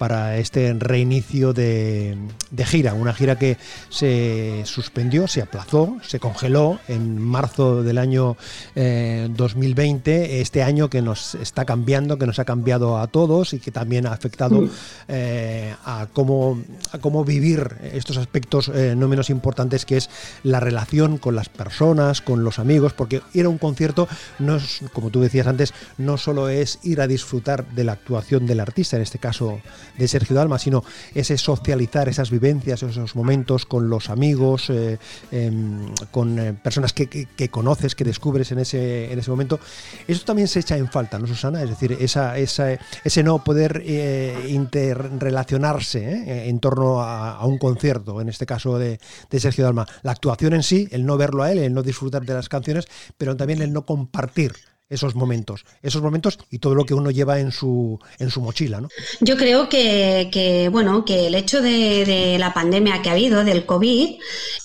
para 0.00 0.38
este 0.38 0.72
reinicio 0.72 1.52
de, 1.52 2.16
gira, 2.64 2.94
una 2.94 3.12
gira 3.12 3.36
que 3.36 3.58
se 3.90 4.62
suspendió, 4.64 5.28
se 5.28 5.42
aplazó, 5.42 5.98
se 6.00 6.18
congeló 6.18 6.80
en 6.88 7.20
marzo 7.20 7.82
del 7.82 7.98
año 7.98 8.38
2020, 8.74 10.10
eh, 10.10 10.40
este 10.40 10.62
año 10.62 10.88
que 10.88 11.02
nos 11.02 11.34
está 11.34 11.66
cambiando, 11.66 12.16
que 12.16 12.24
nos 12.24 12.38
ha 12.38 12.46
cambiado 12.46 12.96
a 12.96 13.08
todos 13.08 13.52
y 13.52 13.58
que 13.58 13.72
también 13.72 14.06
ha 14.06 14.12
afectado 14.12 14.62
mm. 14.62 14.70
eh, 15.08 15.74
a, 15.84 16.06
cómo, 16.14 16.62
a 16.92 16.98
cómo 16.98 17.22
vivir 17.22 17.76
estos 17.92 18.16
aspectos 18.16 18.70
eh, 18.74 18.94
no 18.96 19.06
menos 19.06 19.28
importantes 19.28 19.84
que 19.84 19.98
es 19.98 20.08
la 20.44 20.60
relación 20.60 21.18
con 21.18 21.36
las 21.36 21.50
personas, 21.50 22.22
con 22.22 22.42
los 22.42 22.58
amigos, 22.58 22.94
porque 22.94 23.20
ir 23.34 23.44
a 23.44 23.50
un 23.50 23.58
concierto 23.58 24.08
no 24.38 24.56
es, 24.56 24.80
como 24.94 25.10
tú 25.10 25.20
decías 25.20 25.46
antes, 25.46 25.74
no 25.98 26.16
solo 26.16 26.48
es 26.48 26.78
ir 26.84 27.02
a 27.02 27.06
disfrutar 27.06 27.66
de 27.72 27.84
la 27.84 27.92
actuación 27.92 28.46
del 28.46 28.60
artista, 28.60 28.96
en 28.96 29.02
este 29.02 29.18
caso 29.18 29.60
de 29.98 30.08
Sergio 30.08 30.36
Dalma, 30.36 30.58
sino 30.58 30.84
ese 31.14 31.38
socializar 31.38 32.08
esas 32.08 32.30
vivencias, 32.30 32.82
esos 32.82 33.16
momentos 33.16 33.66
con 33.66 33.88
los 33.88 34.10
amigos, 34.10 34.70
eh, 34.70 34.98
em, 35.30 35.94
con 36.10 36.38
eh, 36.38 36.52
personas 36.52 36.92
que, 36.92 37.08
conoces, 37.50 37.94
que 37.94 38.04
descubres 38.04 38.52
en 38.52 38.60
ese, 38.60 39.12
en 39.12 39.18
ese 39.18 39.30
momento. 39.30 39.60
Eso 40.06 40.24
también 40.24 40.48
se 40.48 40.60
echa 40.60 40.76
en 40.76 40.88
falta, 40.88 41.18
¿no, 41.18 41.26
Susana? 41.26 41.62
Es 41.62 41.70
decir, 41.70 41.96
esa, 42.00 42.38
ese 42.38 43.22
no 43.22 43.42
poder 43.42 43.82
eh, 43.84 44.46
interrelacionarse 44.48 46.48
en 46.48 46.60
torno 46.60 47.02
a, 47.02 47.44
un 47.46 47.58
concierto, 47.58 48.20
en 48.20 48.28
este 48.28 48.46
caso 48.46 48.78
de, 48.78 49.00
de 49.30 49.40
Sergio 49.40 49.64
Dalma. 49.64 49.86
La 50.02 50.12
actuación 50.12 50.54
en 50.54 50.62
sí, 50.62 50.88
el 50.90 51.06
no 51.06 51.16
verlo 51.16 51.42
a 51.42 51.52
él, 51.52 51.58
el 51.58 51.74
no 51.74 51.82
disfrutar 51.82 52.24
de 52.24 52.34
las 52.34 52.48
canciones, 52.48 52.86
pero 53.16 53.36
también 53.36 53.62
el 53.62 53.72
no 53.72 53.86
compartir 53.86 54.52
esos 54.90 55.14
momentos, 55.14 55.64
esos 55.82 56.02
momentos 56.02 56.38
y 56.50 56.58
todo 56.58 56.74
lo 56.74 56.84
que 56.84 56.94
uno 56.94 57.10
lleva 57.10 57.38
en 57.38 57.52
su, 57.52 57.98
en 58.18 58.30
su 58.30 58.40
mochila. 58.40 58.80
¿no? 58.80 58.88
Yo 59.20 59.36
creo 59.36 59.68
que, 59.68 60.68
bueno, 60.70 61.04
que 61.04 61.28
el 61.28 61.34
hecho 61.36 61.62
de, 61.62 62.36
la 62.38 62.52
pandemia 62.52 63.00
que 63.00 63.08
ha 63.08 63.12
habido, 63.12 63.44
del 63.44 63.64
COVID, 63.64 64.18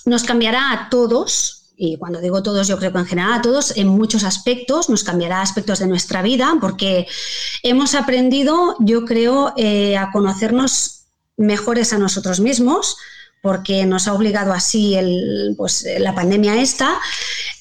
nos 0.04 0.24
cambiará 0.24 0.72
a 0.72 0.90
todos 0.90 1.62
y 1.78 1.98
cuando 1.98 2.20
digo 2.20 2.42
todos, 2.42 2.68
yo 2.68 2.78
creo 2.78 2.90
que 2.90 2.98
en 2.98 3.06
general 3.06 3.34
a 3.34 3.42
todos, 3.42 3.76
en 3.76 3.88
muchos 3.88 4.24
aspectos, 4.24 4.88
nos 4.88 5.04
cambiará 5.04 5.42
aspectos 5.42 5.78
de 5.78 5.86
nuestra 5.86 6.22
vida, 6.22 6.56
porque 6.58 7.06
hemos 7.62 7.94
aprendido, 7.94 8.76
yo 8.80 9.04
creo, 9.04 9.52
eh, 9.58 9.94
a 9.98 10.10
conocernos 10.10 11.02
mejores 11.36 11.92
a 11.92 11.98
nosotros 11.98 12.40
mismos, 12.40 12.96
porque 13.42 13.84
nos 13.84 14.08
ha 14.08 14.14
obligado 14.14 14.54
así 14.54 14.94
el, 14.94 15.54
pues, 15.56 15.86
la 15.98 16.14
pandemia 16.14 16.60
esta, 16.60 16.98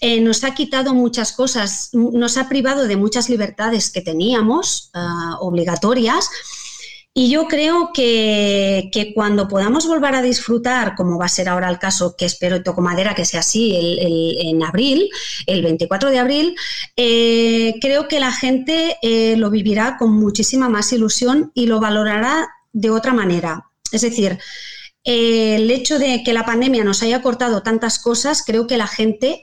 eh, 0.07 0.21
nos 0.21 0.43
ha 0.43 0.53
quitado 0.53 0.93
muchas 0.93 1.31
cosas, 1.31 1.89
nos 1.91 2.37
ha 2.37 2.47
privado 2.47 2.87
de 2.87 2.95
muchas 2.95 3.27
libertades 3.27 3.89
que 3.89 4.01
teníamos 4.01 4.91
ah, 4.93 5.37
obligatorias 5.39 6.29
Y 7.11 7.31
yo 7.31 7.47
creo 7.47 7.89
que, 7.91 8.91
cuando 9.15 9.47
podamos 9.47 9.87
volver 9.87 10.13
a 10.13 10.21
disfrutar, 10.21 10.93
como 10.95 11.17
va 11.17 11.25
a 11.25 11.37
ser 11.37 11.49
ahora 11.49 11.71
el 11.71 11.79
caso, 11.79 12.15
que 12.15 12.25
espero 12.25 12.55
y 12.57 12.61
toco 12.61 12.81
madera 12.81 13.15
que 13.15 13.25
sea 13.25 13.39
así, 13.39 13.63
en 14.47 14.61
abril, 14.61 15.09
el 15.47 15.63
24 15.63 16.11
de 16.11 16.19
abril, 16.19 16.55
eh, 16.95 17.73
creo 17.81 18.07
que 18.07 18.19
la 18.19 18.31
gente 18.31 18.97
eh, 19.01 19.35
lo 19.37 19.49
vivirá 19.49 19.97
con 19.97 20.11
muchísima 20.11 20.69
más 20.69 20.93
ilusión 20.93 21.51
y 21.55 21.65
lo 21.65 21.79
valorará 21.79 22.47
de 22.73 22.91
otra 22.91 23.13
manera. 23.13 23.71
Es 23.91 24.01
decir, 24.01 24.37
el 25.03 25.71
hecho 25.71 25.97
de 25.97 26.21
que 26.23 26.33
la 26.33 26.45
pandemia 26.45 26.83
nos 26.83 27.01
haya 27.01 27.23
cortado 27.23 27.63
tantas 27.63 27.97
cosas, 27.97 28.43
creo 28.45 28.67
que 28.67 28.77
la 28.77 28.87
gente 28.87 29.41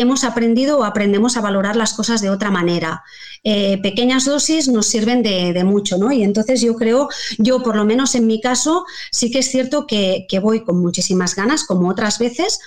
hemos 0.00 0.24
aprendido 0.24 0.78
o 0.78 0.84
aprendemos 0.84 1.36
a 1.36 1.40
valorar 1.40 1.76
las 1.76 1.92
cosas 1.92 2.20
de 2.20 2.30
otra 2.30 2.50
manera. 2.50 3.02
Eh, 3.42 3.78
pequeñas 3.82 4.24
dosis 4.24 4.68
nos 4.68 4.86
sirven 4.86 5.22
de, 5.22 5.62
mucho, 5.64 5.98
¿no? 5.98 6.12
Y 6.12 6.22
entonces 6.22 6.60
yo 6.60 6.74
creo, 6.76 7.08
yo 7.38 7.62
por 7.62 7.76
lo 7.76 7.84
menos 7.84 8.14
en 8.14 8.26
mi 8.26 8.40
caso, 8.40 8.84
sí 9.10 9.30
que 9.30 9.40
es 9.40 9.50
cierto 9.50 9.86
que, 9.86 10.26
voy 10.40 10.64
con 10.64 10.80
muchísimas 10.80 11.34
ganas, 11.34 11.64
como 11.64 11.88
otras 11.88 12.18
veces, 12.18 12.60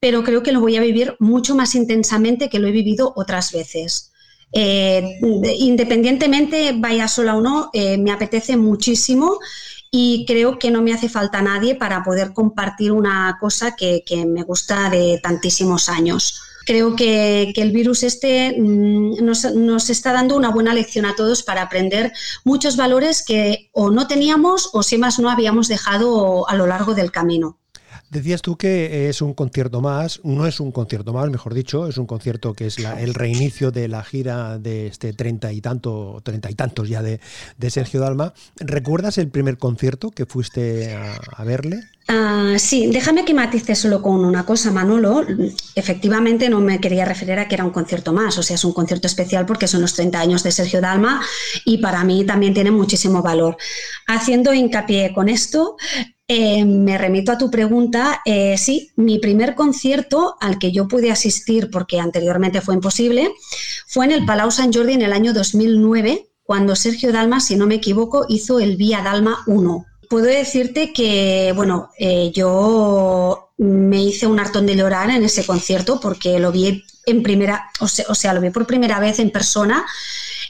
pero 0.00 0.22
creo 0.22 0.42
que 0.42 0.52
lo 0.52 0.60
voy 0.60 0.76
a 0.76 0.82
vivir 0.82 1.16
mucho 1.18 1.54
más 1.54 1.74
intensamente 1.74 2.48
que 2.48 2.58
lo 2.58 2.68
he 2.68 2.72
vivido 2.72 3.12
otras 3.16 3.52
veces. 3.52 4.12
Eh, 4.52 5.18
independientemente 5.58 6.72
vaya 6.76 7.08
sola 7.08 7.36
o 7.36 7.40
no, 7.40 7.70
eh, 7.72 7.98
me 7.98 8.12
apetece 8.12 8.56
muchísimo 8.56 9.38
y 9.90 10.24
creo 10.26 10.58
que 10.58 10.70
no 10.70 10.82
me 10.82 10.92
hace 10.92 11.08
falta 11.08 11.42
nadie 11.42 11.74
para 11.74 12.04
poder 12.04 12.32
compartir 12.32 12.92
una 12.92 13.38
cosa 13.40 13.74
que 13.76 14.02
me 14.26 14.42
gusta 14.42 14.90
de 14.90 15.18
tantísimos 15.22 15.88
años 15.88 16.42
creo 16.66 16.96
que, 16.96 17.54
el 17.56 17.72
virus 17.72 18.02
este 18.02 18.54
mm, 18.58 19.24
nos, 19.24 19.88
está 19.88 20.12
dando 20.12 20.36
una 20.36 20.50
buena 20.50 20.74
lección 20.74 21.06
a 21.06 21.14
todos 21.14 21.42
para 21.42 21.62
aprender 21.62 22.12
muchos 22.44 22.76
valores 22.76 23.24
que 23.24 23.70
o 23.72 23.90
no 23.90 24.06
teníamos 24.06 24.68
o 24.74 24.82
si 24.82 24.98
más 24.98 25.18
no 25.18 25.30
habíamos 25.30 25.68
dejado 25.68 26.46
a 26.48 26.54
lo 26.54 26.66
largo 26.66 26.94
del 26.94 27.12
camino. 27.12 27.58
Decías 28.10 28.42
tú 28.42 28.56
que 28.56 29.08
es 29.08 29.20
un 29.20 29.34
concierto 29.34 29.80
más, 29.80 30.20
no 30.24 30.46
es 30.46 30.60
un 30.60 30.72
concierto 30.72 31.12
más, 31.12 31.28
mejor 31.30 31.54
dicho, 31.54 31.88
es 31.88 31.98
un 31.98 32.06
concierto 32.06 32.54
que 32.54 32.66
es 32.66 32.78
el 32.78 33.14
reinicio 33.14 33.70
de 33.70 33.88
la 33.88 34.04
gira 34.04 34.58
de 34.58 34.86
este 34.86 35.12
treinta 35.12 35.52
y 35.52 35.60
tanto, 35.60 36.20
treinta 36.22 36.50
y 36.50 36.54
tantos 36.54 36.88
ya 36.88 37.02
de, 37.02 37.20
Sergio 37.68 38.00
Dalma. 38.00 38.32
¿Recuerdas 38.60 39.18
el 39.18 39.28
primer 39.28 39.58
concierto 39.58 40.10
que 40.10 40.24
fuiste 40.24 40.94
a 40.94 41.44
verle? 41.44 41.80
Ah, 42.08 42.54
sí, 42.58 42.86
déjame 42.86 43.24
que 43.24 43.34
matice 43.34 43.74
solo 43.74 44.00
con 44.00 44.24
una 44.24 44.46
cosa, 44.46 44.70
Manolo. 44.70 45.26
Efectivamente, 45.74 46.48
no 46.48 46.60
me 46.60 46.80
quería 46.80 47.04
referir 47.04 47.36
a 47.40 47.48
que 47.48 47.56
era 47.56 47.64
un 47.64 47.72
concierto 47.72 48.12
más, 48.12 48.38
o 48.38 48.44
sea, 48.44 48.54
es 48.54 48.64
un 48.64 48.72
concierto 48.72 49.08
especial 49.08 49.44
porque 49.44 49.66
son 49.66 49.80
los 49.80 49.94
30 49.94 50.20
años 50.20 50.42
de 50.44 50.52
Sergio 50.52 50.80
Dalma 50.80 51.20
y 51.64 51.78
para 51.78 52.04
mí 52.04 52.24
también 52.24 52.54
tiene 52.54 52.70
muchísimo 52.70 53.22
valor. 53.22 53.56
Haciendo 54.06 54.54
hincapié 54.54 55.12
con 55.12 55.28
esto, 55.28 55.76
eh, 56.28 56.64
me 56.64 56.98
remito 56.98 57.32
a 57.32 57.38
tu 57.38 57.50
pregunta. 57.50 58.22
Eh, 58.24 58.56
sí, 58.58 58.90
mi 58.96 59.18
primer 59.18 59.54
concierto 59.54 60.36
al 60.40 60.58
que 60.58 60.72
yo 60.72 60.88
pude 60.88 61.10
asistir, 61.10 61.70
porque 61.70 62.00
anteriormente 62.00 62.60
fue 62.60 62.74
imposible, 62.74 63.32
fue 63.86 64.06
en 64.06 64.12
el 64.12 64.24
Palau 64.24 64.50
Sant 64.50 64.74
Jordi 64.74 64.94
en 64.94 65.02
el 65.02 65.12
año 65.12 65.32
2009, 65.32 66.28
cuando 66.42 66.76
Sergio 66.76 67.12
Dalma, 67.12 67.40
si 67.40 67.56
no 67.56 67.66
me 67.66 67.76
equivoco, 67.76 68.26
hizo 68.28 68.60
el 68.60 68.76
Vía 68.76 69.02
Dalma 69.02 69.42
1 69.46 69.86
puedo 70.08 70.26
decirte 70.26 70.92
que, 70.92 71.52
bueno, 71.54 71.90
eh, 71.98 72.30
yo 72.34 73.50
me 73.58 74.02
hice 74.02 74.26
un 74.26 74.38
hartón 74.38 74.66
de 74.66 74.76
llorar 74.76 75.10
en 75.10 75.24
ese 75.24 75.44
concierto 75.44 76.00
porque 76.00 76.38
lo 76.38 76.52
vi 76.52 76.84
en 77.06 77.22
primera, 77.22 77.70
o 77.80 77.88
sea, 77.88 78.34
lo 78.34 78.40
vi 78.40 78.50
por 78.50 78.66
primera 78.66 79.00
vez 79.00 79.18
en 79.18 79.30
persona. 79.30 79.84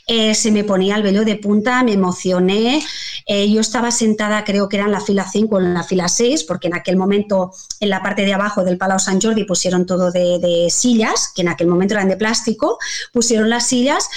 Eh, 0.07 0.35
se 0.35 0.53
me 0.53 0.63
ponía 0.63 0.97
el 0.97 1.03
velo 1.03 1.25
de 1.25 1.37
punta, 1.37 1.83
me 1.83 1.93
emocioné. 1.93 2.83
Eh, 3.27 3.51
yo 3.51 3.61
estaba 3.61 3.91
sentada, 3.91 4.45
creo 4.45 4.69
que 4.69 4.77
era 4.77 4.87
en 4.87 4.93
la 4.93 5.01
fila 5.01 5.29
5 5.29 5.57
o 5.57 5.61
en 5.61 5.75
la 5.75 5.83
fila 5.83 6.09
6, 6.09 6.45
porque 6.45 6.69
en 6.69 6.75
aquel 6.75 6.97
momento 6.97 7.53
en 7.81 7.91
la 7.91 8.03
parte 8.03 8.25
de 8.25 8.33
abajo 8.33 8.63
del 8.63 8.79
Palau 8.79 9.01
Sant 9.01 9.23
Jordi 9.23 9.45
pusieron 9.45 9.85
todo 9.85 10.13
de, 10.13 10.39
de 10.39 10.69
sillas, 10.71 11.33
que 11.35 11.43
en 11.43 11.49
aquel 11.49 11.67
momento 11.67 11.95
eran 11.95 12.09
de 12.09 12.17
plástico, 12.17 12.79
pusieron 13.13 13.51
las 13.51 13.67
sillas 13.67 14.09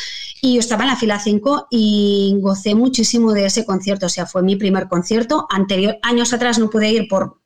y 0.42 0.54
yo 0.54 0.60
estaba 0.60 0.84
en 0.84 0.90
la 0.90 0.96
fila 0.96 1.20
5 1.20 1.68
y 1.70 2.36
gocé 2.40 2.76
muchísimo 2.76 3.34
de 3.34 3.46
ese 3.46 3.66
concierto. 3.66 4.06
O 4.06 4.10
sea, 4.10 4.26
fue 4.26 4.42
mi 4.42 4.56
primer 4.56 4.88
concierto. 4.88 5.48
Anterior, 5.50 5.98
años 6.02 6.34
atrás 6.34 6.60
no 6.60 6.70
pude 6.70 6.90
ir 6.90 7.08
por, 7.10 7.42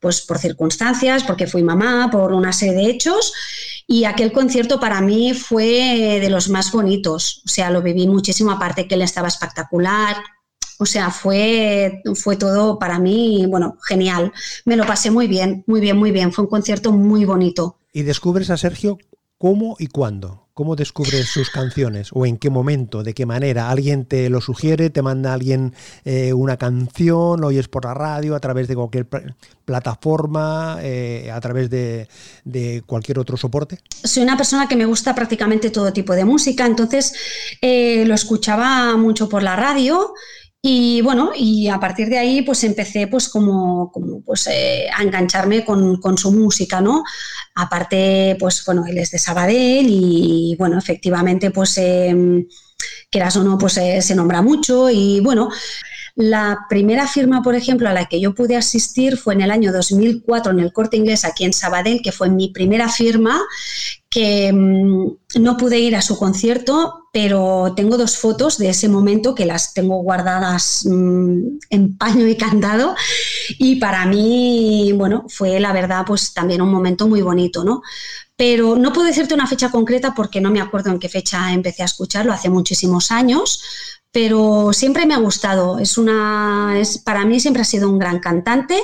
pues, 0.00 0.20
por 0.20 0.38
circunstancias, 0.38 1.24
porque 1.24 1.46
fui 1.46 1.62
mamá, 1.62 2.10
por 2.10 2.32
una 2.32 2.52
serie 2.52 2.74
de 2.74 2.90
hechos. 2.90 3.32
Y 3.90 4.04
aquel 4.04 4.32
concierto 4.32 4.78
para 4.78 5.00
mí 5.00 5.32
fue 5.32 6.18
de 6.20 6.28
los 6.28 6.50
más 6.50 6.70
bonitos. 6.70 7.42
O 7.46 7.48
sea, 7.48 7.70
lo 7.70 7.80
viví 7.80 8.06
muchísimo, 8.06 8.50
aparte 8.50 8.86
que 8.86 8.96
él 8.96 9.02
estaba 9.02 9.28
espectacular. 9.28 10.18
O 10.78 10.84
sea, 10.84 11.10
fue, 11.10 12.02
fue 12.14 12.36
todo 12.36 12.78
para 12.78 12.98
mí, 12.98 13.46
bueno, 13.48 13.78
genial. 13.88 14.30
Me 14.66 14.76
lo 14.76 14.86
pasé 14.86 15.10
muy 15.10 15.26
bien, 15.26 15.64
muy 15.66 15.80
bien, 15.80 15.96
muy 15.96 16.10
bien. 16.10 16.34
Fue 16.34 16.44
un 16.44 16.50
concierto 16.50 16.92
muy 16.92 17.24
bonito. 17.24 17.78
¿Y 17.94 18.02
descubres 18.02 18.50
a 18.50 18.58
Sergio 18.58 18.98
cómo 19.38 19.76
y 19.78 19.86
cuándo? 19.86 20.48
¿Cómo 20.52 20.74
descubres 20.74 21.28
sus 21.28 21.50
canciones? 21.50 22.08
¿O 22.12 22.26
en 22.26 22.36
qué 22.36 22.50
momento? 22.50 23.04
¿De 23.04 23.14
qué 23.14 23.26
manera? 23.26 23.70
¿Alguien 23.70 24.06
te 24.06 24.28
lo 24.28 24.40
sugiere? 24.40 24.90
¿Te 24.90 25.02
manda 25.02 25.32
alguien 25.32 25.72
eh, 26.04 26.32
una 26.32 26.56
canción? 26.56 27.40
¿Lo 27.40 27.46
oyes 27.46 27.68
por 27.68 27.84
la 27.84 27.94
radio? 27.94 28.34
¿A 28.34 28.40
través 28.40 28.66
de 28.66 28.74
cualquier 28.74 29.06
plataforma? 29.64 30.78
Eh, 30.82 31.30
¿A 31.32 31.40
través 31.40 31.70
de, 31.70 32.08
cualquier 32.86 33.20
otro 33.20 33.36
soporte? 33.36 33.78
Soy 34.02 34.24
una 34.24 34.36
persona 34.36 34.66
que 34.66 34.74
me 34.74 34.84
gusta 34.84 35.14
prácticamente 35.14 35.70
todo 35.70 35.92
tipo 35.92 36.12
de 36.12 36.24
música, 36.24 36.66
entonces 36.66 37.14
eh, 37.62 38.04
lo 38.04 38.14
escuchaba 38.14 38.96
mucho 38.96 39.28
por 39.28 39.44
la 39.44 39.54
radio. 39.54 40.12
Y 40.60 41.02
bueno, 41.02 41.30
y 41.36 41.68
a 41.68 41.78
partir 41.78 42.08
de 42.08 42.18
ahí 42.18 42.42
pues 42.42 42.64
empecé 42.64 43.06
pues 43.06 43.28
como, 43.28 43.92
como 43.92 44.22
pues, 44.22 44.48
eh, 44.48 44.88
a 44.92 45.02
engancharme 45.02 45.64
con, 45.64 46.00
con, 46.00 46.18
su 46.18 46.32
música, 46.32 46.80
¿no? 46.80 47.04
Aparte, 47.54 48.36
pues 48.40 48.64
bueno, 48.66 48.84
él 48.84 48.98
es 48.98 49.12
de 49.12 49.18
Sabadell 49.18 49.86
y 49.88 50.56
bueno, 50.58 50.76
efectivamente 50.76 51.52
pues 51.52 51.78
eh, 51.78 52.44
quieras 53.10 53.36
o 53.36 53.44
no, 53.44 53.56
pues 53.56 53.76
eh, 53.76 54.02
se 54.02 54.16
nombra 54.16 54.42
mucho 54.42 54.90
y 54.90 55.20
bueno, 55.20 55.48
la 56.16 56.66
primera 56.68 57.06
firma, 57.06 57.42
por 57.42 57.54
ejemplo, 57.54 57.88
a 57.88 57.92
la 57.92 58.06
que 58.06 58.20
yo 58.20 58.34
pude 58.34 58.56
asistir 58.56 59.16
fue 59.16 59.34
en 59.34 59.42
el 59.42 59.52
año 59.52 59.72
2004 59.72 60.50
en 60.50 60.58
el 60.58 60.72
Corte 60.72 60.96
Inglés 60.96 61.24
aquí 61.24 61.44
en 61.44 61.52
Sabadell, 61.52 62.02
que 62.02 62.10
fue 62.10 62.28
mi 62.28 62.48
primera 62.48 62.88
firma, 62.88 63.40
que 64.10 64.52
mm, 64.52 65.40
no 65.40 65.56
pude 65.56 65.78
ir 65.78 65.94
a 65.94 66.02
su 66.02 66.18
concierto, 66.18 67.08
pero 67.12 67.74
tengo 67.76 67.96
dos 67.96 68.16
fotos 68.16 68.58
de 68.58 68.70
ese 68.70 68.88
momento 68.88 69.34
que 69.34 69.44
las 69.44 69.74
tengo 69.74 70.02
guardadas 70.02 70.86
mm, 70.86 71.58
en 71.70 71.96
paño 71.98 72.26
y 72.26 72.36
candado 72.36 72.94
y 73.58 73.76
para 73.76 74.06
mí, 74.06 74.92
bueno, 74.94 75.26
fue 75.28 75.60
la 75.60 75.72
verdad 75.72 76.04
pues 76.06 76.32
también 76.32 76.62
un 76.62 76.70
momento 76.70 77.06
muy 77.06 77.22
bonito, 77.22 77.64
¿no? 77.64 77.82
Pero 78.36 78.76
no 78.76 78.92
puedo 78.92 79.08
decirte 79.08 79.34
una 79.34 79.48
fecha 79.48 79.70
concreta 79.70 80.14
porque 80.14 80.40
no 80.40 80.50
me 80.50 80.60
acuerdo 80.60 80.90
en 80.90 81.00
qué 81.00 81.08
fecha 81.08 81.52
empecé 81.52 81.82
a 81.82 81.86
escucharlo, 81.86 82.32
hace 82.32 82.48
muchísimos 82.48 83.10
años, 83.10 83.60
pero 84.12 84.72
siempre 84.72 85.06
me 85.06 85.14
ha 85.14 85.18
gustado. 85.18 85.78
Es 85.80 85.98
una, 85.98 86.74
es, 86.78 86.98
para 86.98 87.24
mí 87.24 87.40
siempre 87.40 87.62
ha 87.62 87.64
sido 87.64 87.90
un 87.90 87.98
gran 87.98 88.20
cantante. 88.20 88.80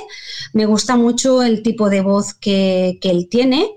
Me 0.53 0.65
gusta 0.65 0.97
mucho 0.97 1.41
el 1.41 1.63
tipo 1.63 1.89
de 1.89 2.01
voz 2.01 2.33
que, 2.33 2.99
que 3.01 3.09
él 3.09 3.27
tiene, 3.29 3.69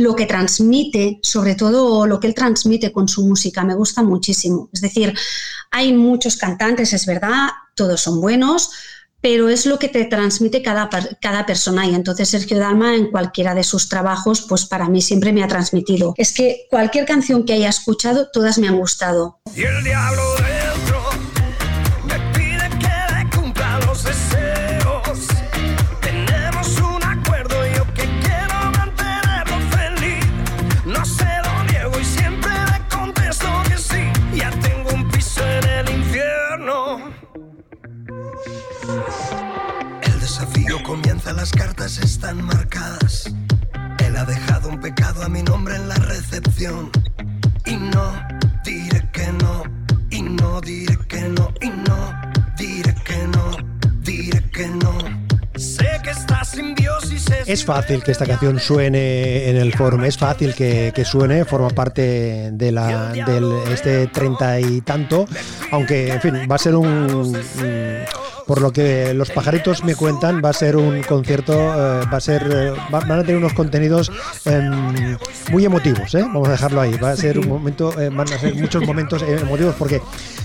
lo 0.00 0.16
que 0.16 0.26
transmite, 0.26 1.20
sobre 1.22 1.54
todo 1.54 2.06
lo 2.06 2.18
que 2.18 2.26
él 2.26 2.34
transmite 2.34 2.92
con 2.92 3.08
su 3.08 3.26
música, 3.26 3.64
me 3.64 3.74
gusta 3.74 4.02
muchísimo. 4.02 4.68
Es 4.72 4.80
decir, 4.80 5.14
hay 5.70 5.92
muchos 5.92 6.36
cantantes, 6.36 6.92
es 6.92 7.06
verdad, 7.06 7.48
todos 7.74 8.00
son 8.00 8.20
buenos, 8.20 8.70
pero 9.20 9.48
es 9.48 9.66
lo 9.66 9.78
que 9.78 9.88
te 9.88 10.04
transmite 10.06 10.62
cada, 10.62 10.88
cada 11.20 11.46
persona 11.46 11.86
y 11.86 11.94
entonces 11.94 12.28
Sergio 12.28 12.58
Dalma 12.58 12.94
en 12.94 13.10
cualquiera 13.10 13.54
de 13.54 13.64
sus 13.64 13.88
trabajos 13.88 14.42
pues 14.48 14.64
para 14.64 14.88
mí 14.88 15.02
siempre 15.02 15.32
me 15.32 15.42
ha 15.42 15.48
transmitido. 15.48 16.14
Es 16.16 16.32
que 16.32 16.66
cualquier 16.70 17.04
canción 17.04 17.44
que 17.44 17.52
haya 17.52 17.68
escuchado, 17.68 18.28
todas 18.32 18.58
me 18.58 18.68
han 18.68 18.78
gustado. 18.78 19.40
Y 19.54 19.62
el 19.62 19.84
diablo 19.84 20.22
comienza, 41.30 41.32
las 41.32 41.52
cartas 41.52 41.98
están 41.98 42.42
marcadas. 42.44 43.32
Él 44.04 44.16
ha 44.16 44.24
dejado 44.24 44.68
un 44.68 44.80
pecado 44.80 45.22
a 45.22 45.28
mi 45.28 45.42
nombre 45.42 45.76
en 45.76 45.88
la 45.88 45.94
recepción. 45.94 46.90
Y 47.66 47.76
no 47.76 48.12
diré 48.64 49.08
que 49.12 49.32
no, 49.32 49.62
y 50.10 50.22
no 50.22 50.60
diré 50.60 50.96
que 51.08 51.20
no, 51.20 51.52
y 51.60 51.68
no 51.68 52.20
diré 52.56 52.94
que 53.04 53.26
no, 53.28 53.56
diré 54.00 54.42
que 54.50 54.68
no. 54.68 54.98
Sé 55.56 56.00
que 56.02 56.10
estás 56.10 56.56
Es 57.46 57.64
fácil 57.64 58.02
que 58.02 58.12
esta 58.12 58.24
canción 58.24 58.58
suene 58.58 59.50
en 59.50 59.56
el 59.56 59.74
forum, 59.74 60.04
es 60.04 60.16
fácil 60.16 60.54
que, 60.54 60.92
que 60.94 61.04
suene, 61.04 61.44
forma 61.44 61.68
parte 61.68 62.50
de 62.50 62.72
la, 62.72 63.12
del 63.12 63.52
este 63.70 64.06
treinta 64.06 64.58
y 64.58 64.80
tanto, 64.80 65.26
aunque 65.70 66.12
en 66.12 66.20
fin, 66.22 66.34
va 66.50 66.54
a 66.54 66.58
ser 66.58 66.76
un, 66.76 67.36
por 68.50 68.62
lo 68.62 68.72
que 68.72 69.14
los 69.14 69.30
pajaritos 69.30 69.84
me 69.84 69.94
cuentan, 69.94 70.42
va 70.44 70.48
a 70.48 70.52
ser 70.52 70.76
un 70.76 71.04
concierto, 71.04 71.52
eh, 71.52 72.04
va 72.12 72.16
a 72.16 72.20
ser, 72.20 72.50
eh, 72.52 72.72
van 72.90 73.12
a 73.12 73.20
tener 73.22 73.36
unos 73.36 73.52
contenidos 73.52 74.10
em, 74.44 75.16
muy 75.52 75.64
emotivos, 75.64 76.12
¿eh? 76.16 76.22
vamos 76.22 76.48
a 76.48 76.50
dejarlo 76.50 76.80
ahí. 76.80 76.98
Va 76.98 77.12
a 77.12 77.16
ser 77.16 77.38
un 77.38 77.46
momento, 77.46 77.94
van 77.94 78.32
a 78.32 78.38
ser 78.38 78.56
muchos 78.56 78.84
momentos 78.84 79.22
emotivos 79.22 79.76
porque 79.78 80.02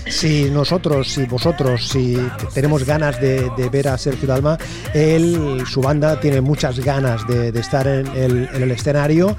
si 0.08 0.48
nosotros, 0.50 1.08
si 1.08 1.24
vosotros, 1.24 1.88
si 1.88 2.16
tenemos 2.54 2.84
ganas 2.84 3.20
de, 3.20 3.50
ver 3.72 3.88
a 3.88 3.98
Sergio 3.98 4.28
Dalma, 4.28 4.56
él, 4.94 5.64
su 5.68 5.80
banda 5.80 6.20
tiene 6.20 6.40
muchas 6.40 6.78
ganas 6.78 7.26
de, 7.26 7.48
estar 7.58 7.88
en 7.88 8.06
el, 8.14 8.70
escenario 8.70 9.36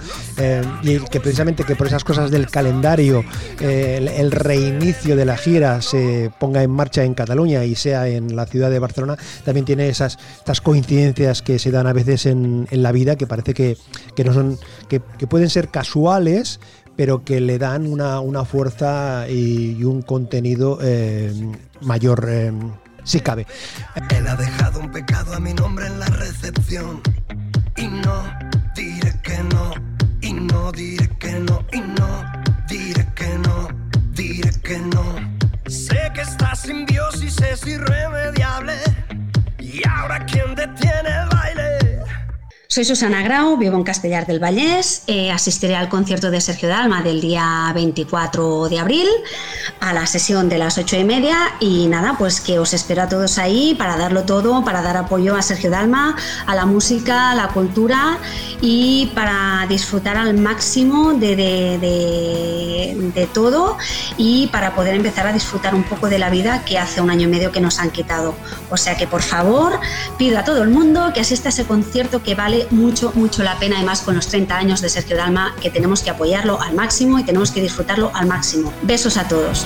y 0.84 1.00
que 1.00 1.22
precisamente 1.22 1.64
que 1.64 1.78
por 1.78 1.88
esas 1.88 2.04
cosas 2.04 2.32
del 2.32 2.50
calendario, 2.50 3.24
el 3.62 4.32
reinicio 4.32 5.16
de 5.16 5.24
la 5.24 5.38
gira 5.38 5.82
se 5.82 6.32
ponga 6.38 6.64
en 6.64 6.72
marcha 6.72 7.06
en 7.06 7.14
Cataluña 7.14 7.64
y 7.64 7.76
sea 7.76 8.10
en 8.10 8.36
la 8.36 8.46
ciudad 8.46 8.57
de 8.58 8.80
Barcelona 8.80 9.18
también 9.46 9.66
tiene 9.66 9.90
esas 9.90 10.18
estas 10.38 10.62
coincidencias 10.62 11.42
que 11.42 11.60
se 11.60 11.72
dan 11.72 11.88
a 11.88 11.94
veces 11.94 12.26
en, 12.26 12.68
la 12.72 12.92
vida 12.92 13.16
que 13.16 13.28
parece 13.28 13.54
que, 13.54 13.78
no 14.24 14.34
son 14.34 14.58
que, 14.90 15.00
pueden 15.00 15.50
ser 15.50 15.70
casuales 15.70 16.60
pero 16.96 17.24
que 17.24 17.40
le 17.40 17.60
dan 17.60 17.86
una, 17.86 18.46
fuerza 18.46 19.30
y, 19.30 19.84
un 19.84 20.02
contenido 20.02 20.80
eh, 20.82 21.32
mayor 21.82 22.28
eh, 22.28 22.52
si 23.04 23.22
cabe. 23.22 23.46
Él 24.10 24.28
ha 24.28 24.36
dejado 24.36 24.80
un 24.80 24.92
pecado 24.92 25.34
a 25.34 25.40
mi 25.40 25.54
nombre 25.54 25.88
en 25.88 26.00
la 26.00 26.08
recepción 26.08 27.02
y 27.78 27.88
no 27.88 28.24
diré 28.76 29.14
que 29.22 29.38
no 29.44 29.74
y 30.22 30.34
no 30.34 30.72
diré 30.72 31.08
que 31.20 31.40
no 31.40 31.66
y 31.72 31.80
no 31.80 32.26
diré 32.68 33.08
que 33.16 33.38
no 33.38 33.68
diré 34.14 34.52
que 34.62 34.78
no 34.80 35.37
que 35.37 35.37
esta 36.38 36.56
simbiosis 36.56 37.42
es 37.42 37.66
irremediable. 37.66 38.76
Y 39.60 39.82
ahora, 39.88 40.24
¿quién 40.26 40.54
detiene 40.54 41.10
el 41.10 41.30
baile? 41.30 41.77
Soy 42.70 42.84
Susana 42.84 43.24
Grau, 43.24 43.56
vivo 43.56 43.78
en 43.78 43.84
Castellar 43.84 44.28
del 44.28 44.44
Vallés. 44.44 45.04
Eh, 45.08 45.32
asistiré 45.32 45.78
al 45.78 45.88
concierto 45.88 46.30
de 46.32 46.42
Sergio 46.42 46.68
Dalma 46.68 47.02
del 47.02 47.22
día 47.22 47.72
24 47.74 48.68
de 48.68 48.78
abril 48.78 49.08
a 49.80 49.94
la 49.94 50.06
sesión 50.06 50.50
de 50.50 50.58
las 50.58 50.78
8 50.78 50.98
y 50.98 51.04
media. 51.06 51.38
Y 51.62 51.88
nada, 51.88 52.16
pues 52.20 52.42
que 52.42 52.60
os 52.60 52.74
espero 52.74 53.04
a 53.04 53.08
todos 53.08 53.38
ahí 53.38 53.74
para 53.76 53.96
darlo 53.96 54.24
todo, 54.24 54.66
para 54.66 54.82
dar 54.82 54.98
apoyo 54.98 55.38
a 55.38 55.42
Sergio 55.42 55.72
Dalma, 55.72 56.18
a 56.46 56.56
la 56.56 56.66
música, 56.66 57.32
a 57.32 57.36
la 57.36 57.48
cultura 57.48 58.18
y 58.60 59.12
para 59.16 59.66
disfrutar 59.70 60.18
al 60.18 60.34
máximo 60.34 61.14
de, 61.14 61.38
de, 61.38 63.30
todo 63.34 63.78
y 64.18 64.48
para 64.48 64.76
poder 64.76 64.96
empezar 64.96 65.26
a 65.28 65.34
disfrutar 65.34 65.74
un 65.74 65.84
poco 65.84 66.10
de 66.10 66.20
la 66.20 66.30
vida 66.30 66.64
que 66.66 66.78
hace 66.78 67.02
un 67.02 67.10
año 67.10 67.28
y 67.28 67.32
medio 67.32 67.52
que 67.52 67.62
nos 67.62 67.80
han 67.80 67.92
quitado. 67.92 68.36
O 68.70 68.78
sea 68.78 68.98
que 68.98 69.08
por 69.08 69.22
favor 69.22 69.80
pido 70.18 70.38
a 70.40 70.44
todo 70.44 70.64
el 70.64 70.70
mundo 70.70 71.12
que 71.14 71.22
asista 71.22 71.50
a 71.50 71.52
ese 71.52 71.66
concierto 71.66 72.24
que 72.24 72.36
vale 72.36 72.57
mucho, 72.72 73.12
mucho 73.16 73.44
la 73.44 73.60
pena, 73.60 73.78
además 73.78 74.02
con 74.02 74.16
los 74.16 74.28
30 74.28 74.58
años 74.58 74.82
de 74.82 74.90
Sergio 74.90 75.16
Dalma, 75.16 75.56
que 75.62 75.70
tenemos 75.70 76.02
que 76.02 76.10
apoyarlo 76.10 76.60
al 76.62 76.74
máximo 76.74 77.20
y 77.20 77.24
tenemos 77.24 77.52
que 77.52 77.62
disfrutarlo 77.62 78.12
al 78.14 78.28
máximo. 78.28 78.74
Besos 78.82 79.18
a 79.18 79.28
todos. 79.28 79.66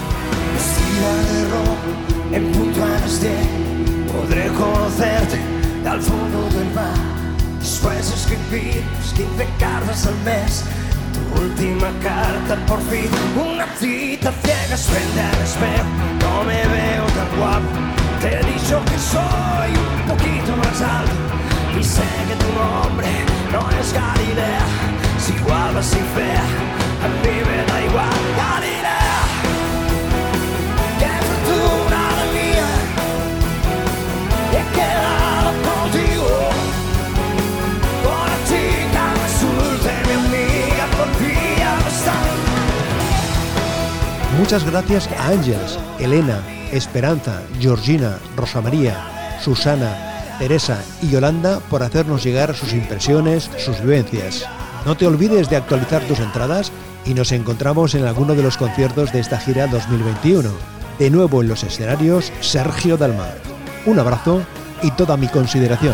En 2.32 2.52
punto 2.52 2.84
a 2.84 2.88
las 2.88 3.22
10 3.22 3.34
podré 4.12 4.48
conocerte 4.48 5.40
al 5.88 6.02
fondo 6.02 6.50
del 6.58 6.74
mar. 6.74 6.94
Después 7.60 8.12
escribir 8.12 8.84
15 9.16 9.48
cartas 9.60 10.08
al 10.08 10.16
mes. 10.24 10.64
Tu 11.14 11.42
última 11.42 11.92
carta, 12.02 12.58
por 12.68 12.82
fin, 12.90 13.10
una 13.36 13.68
cita 13.78 14.32
ciega 14.44 14.78
frente 14.78 15.22
al 15.22 15.42
espejo. 15.44 15.86
No 16.22 16.44
me 16.44 16.62
veo 16.68 17.06
tan 17.06 17.38
guapo. 17.38 17.68
Te 18.22 18.36
he 18.36 18.54
dicho 18.54 18.82
que 18.86 18.98
soy 19.00 19.72
un 19.72 20.08
poquito 20.08 20.56
más 20.58 20.82
alto 20.82 21.31
y 21.82 21.84
sé 21.84 22.04
que 22.28 22.36
tu 22.36 22.50
nombre 22.54 23.08
no 23.52 23.62
es 23.80 23.92
Galilea, 23.92 24.66
si 25.18 25.34
guapa, 25.40 25.82
si 25.82 25.98
fea, 26.16 26.46
a 27.06 27.08
mí 27.22 27.36
me 27.48 27.58
da 27.70 27.78
igual 27.90 28.22
Galilea. 28.44 29.20
Qué 31.00 31.12
fortuna 31.28 32.02
la 32.20 32.26
mía, 32.38 32.70
he 34.58 34.64
quedado 34.78 35.50
contigo. 35.70 36.34
Con 38.06 38.24
la 38.32 38.40
chica 38.50 39.04
resulta 39.26 39.90
mi 40.08 40.14
amiga, 40.24 40.86
por 40.98 41.10
ti 41.18 41.34
ya 41.58 41.74
Muchas 44.38 44.64
gracias 44.70 45.10
a 45.18 45.30
Ángeles, 45.30 45.80
Elena, 46.00 46.38
Esperanza, 46.72 47.42
Georgina, 47.60 48.20
Rosa 48.38 48.62
María, 48.62 48.96
Susana, 49.44 50.11
Teresa 50.42 50.84
y 51.04 51.10
Yolanda 51.10 51.60
por 51.70 51.84
hacernos 51.84 52.24
llegar 52.24 52.56
sus 52.56 52.74
impresiones, 52.74 53.52
sus 53.60 53.80
vivencias. 53.80 54.44
No 54.88 54.98
te 54.98 55.06
olvides 55.06 55.52
de 55.52 55.56
actualizar 55.56 56.02
tus 56.08 56.18
entradas 56.18 56.72
y 57.06 57.14
nos 57.14 57.32
encontramos 57.32 57.94
en 57.94 58.06
alguno 58.06 58.34
de 58.34 58.42
los 58.42 58.58
conciertos 58.58 59.14
de 59.14 59.20
esta 59.20 59.38
gira 59.38 59.68
2021. 59.68 60.50
De 60.98 61.12
nuevo 61.12 61.44
en 61.44 61.48
los 61.48 61.64
escenarios, 61.64 62.34
Sergio 62.42 62.98
Dalmar. 62.98 63.38
Un 63.86 64.00
abrazo 64.00 64.42
y 64.82 64.90
toda 64.90 65.16
mi 65.16 65.28
consideración. 65.28 65.94